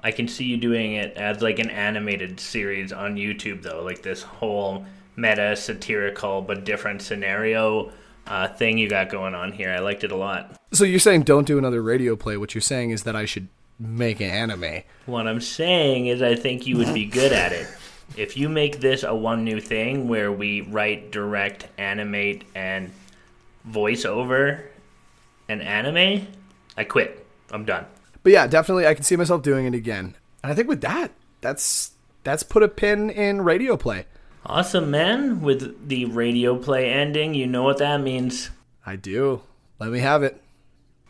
[0.00, 4.02] I can see you doing it as like an animated series on YouTube, though, like
[4.02, 4.86] this whole
[5.16, 7.90] meta satirical but different scenario
[8.28, 9.70] uh, thing you got going on here.
[9.70, 10.54] I liked it a lot.
[10.72, 12.36] So you're saying don't do another radio play.
[12.36, 13.48] What you're saying is that I should
[13.78, 14.82] make an anime.
[15.06, 17.68] What I'm saying is, I think you would be good at it.
[18.16, 22.90] If you make this a one new thing where we write, direct, animate, and
[23.64, 24.64] voice over
[25.48, 26.26] an anime,
[26.76, 27.26] I quit.
[27.50, 27.86] I'm done.
[28.22, 30.14] But yeah, definitely I can see myself doing it again.
[30.42, 31.92] And I think with that, that's
[32.24, 34.06] that's put a pin in radio play.
[34.44, 35.40] Awesome, man.
[35.42, 38.50] With the radio play ending, you know what that means.
[38.84, 39.42] I do.
[39.78, 40.42] Let me have it.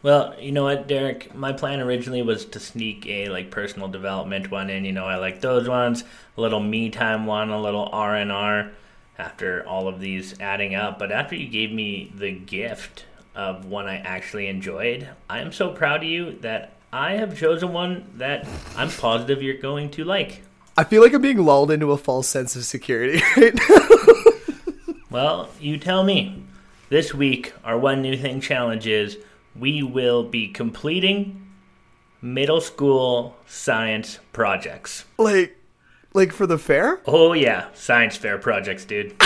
[0.03, 1.34] Well, you know what, Derek?
[1.34, 4.84] My plan originally was to sneak a like personal development one in.
[4.84, 6.05] You know, I like those ones.
[6.36, 8.70] A little me time one, a little R and R.
[9.18, 13.88] After all of these adding up, but after you gave me the gift of one
[13.88, 18.46] I actually enjoyed, I am so proud of you that I have chosen one that
[18.76, 20.42] I'm positive you're going to like.
[20.76, 23.88] I feel like I'm being lulled into a false sense of security right now.
[25.11, 26.44] Well, you tell me.
[26.90, 29.18] This week, our one new thing challenge is
[29.59, 31.48] we will be completing
[32.20, 35.04] middle school science projects.
[35.18, 35.56] like
[36.14, 37.00] like for the fair?
[37.06, 39.18] Oh yeah, science fair projects, dude.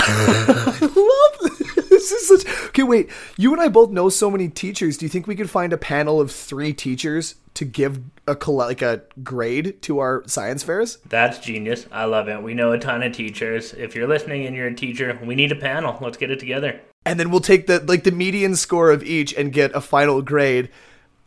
[1.89, 3.09] this is such Okay, wait.
[3.37, 4.97] You and I both know so many teachers.
[4.97, 8.81] Do you think we could find a panel of 3 teachers to give a like
[8.81, 10.97] a grade to our science fairs?
[11.07, 11.85] That's genius.
[11.91, 12.41] I love it.
[12.41, 13.73] We know a ton of teachers.
[13.73, 15.97] If you're listening and you're a teacher, we need a panel.
[16.01, 16.81] Let's get it together.
[17.05, 20.21] And then we'll take the like the median score of each and get a final
[20.21, 20.69] grade.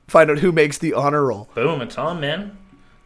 [0.08, 1.48] Find out who makes the honor roll.
[1.54, 2.56] Boom, it's on, man.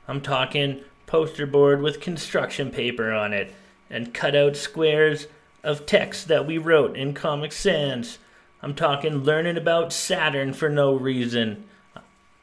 [0.07, 3.53] I'm talking poster board with construction paper on it
[3.89, 5.27] and cut out squares
[5.65, 8.19] of text that we wrote in Comic Sans.
[8.63, 11.65] I'm talking learning about Saturn for no reason.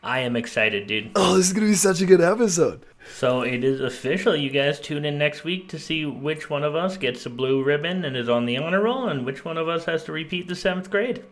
[0.04, 1.12] I am excited, dude.
[1.16, 2.86] Oh, this is going to be such a good episode.
[3.16, 4.36] So it is official.
[4.36, 7.64] You guys tune in next week to see which one of us gets a blue
[7.64, 10.48] ribbon and is on the honor roll, and which one of us has to repeat
[10.48, 11.24] the seventh grade.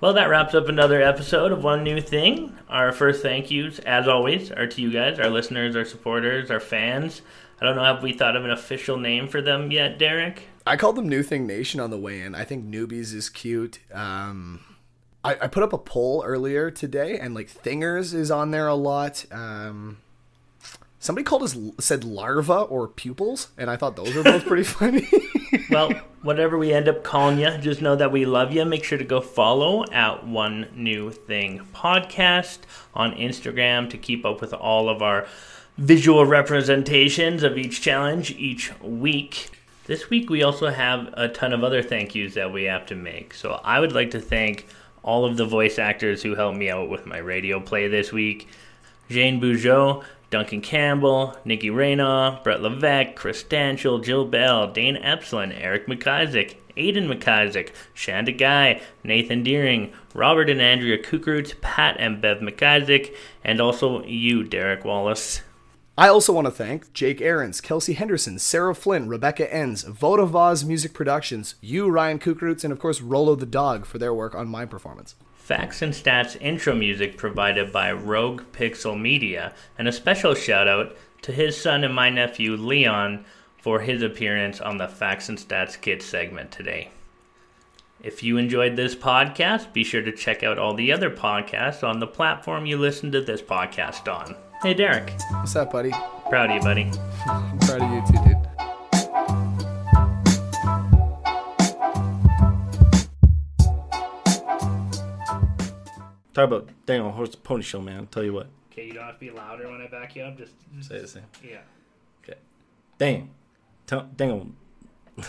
[0.00, 2.56] Well, that wraps up another episode of One New Thing.
[2.68, 6.58] Our first thank yous, as always, are to you guys, our listeners, our supporters, our
[6.60, 7.22] fans.
[7.60, 10.42] I don't know, have we thought of an official name for them yet, Derek?
[10.66, 12.34] I called them New Thing Nation on the way in.
[12.34, 13.78] I think newbies is cute.
[13.92, 14.64] Um,
[15.22, 18.74] I, I put up a poll earlier today, and like Thingers is on there a
[18.74, 19.24] lot.
[19.30, 19.98] Um,
[21.02, 25.06] somebody called us said larva or pupils, and I thought those were both pretty funny.
[25.70, 25.90] well,
[26.22, 28.64] whatever we end up calling you, just know that we love you.
[28.64, 32.58] Make sure to go follow at One New Thing Podcast
[32.94, 35.26] on Instagram to keep up with all of our
[35.76, 39.50] visual representations of each challenge each week.
[39.86, 42.94] This week, we also have a ton of other thank yous that we have to
[42.94, 43.34] make.
[43.34, 44.68] So, I would like to thank
[45.02, 48.46] all of the voice actors who helped me out with my radio play this week
[49.10, 55.86] Jane Bougeot, Duncan Campbell, Nikki Raynaugh, Brett Levesque, Chris Stanchel, Jill Bell, Dane Epsilon, Eric
[55.86, 63.14] McIsaac, Aiden McIsaac, Shanda Guy, Nathan Deering, Robert and Andrea Kukrut, Pat and Bev McIsaac,
[63.44, 65.42] and also you, Derek Wallace.
[65.98, 70.64] I also want to thank Jake Aarons, Kelsey Henderson, Sarah Flynn, Rebecca Enns, Voda Vaz
[70.64, 74.48] Music Productions, you, Ryan Kukrutz, and of course Rolo the Dog for their work on
[74.48, 75.14] my performance.
[75.42, 80.96] Facts and Stats intro music provided by Rogue Pixel Media, and a special shout out
[81.22, 83.24] to his son and my nephew Leon
[83.58, 86.90] for his appearance on the Facts and Stats Kids segment today.
[88.00, 91.98] If you enjoyed this podcast, be sure to check out all the other podcasts on
[91.98, 94.36] the platform you listen to this podcast on.
[94.62, 95.12] Hey, Derek.
[95.32, 95.90] What's up, buddy?
[96.28, 96.90] Proud of you, buddy.
[97.26, 98.31] I'm proud of you too, dude.
[106.34, 107.96] Talk about Daniel Horse Pony Show, man.
[108.00, 108.46] I'll tell you what.
[108.72, 110.38] Okay, you don't have to be louder when I back you up.
[110.38, 111.24] Just, just Say the same.
[111.44, 111.58] Yeah.
[112.24, 112.38] Okay.
[112.96, 113.30] Dang.
[113.86, 114.48] Tell Daniel.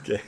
[0.00, 0.22] okay.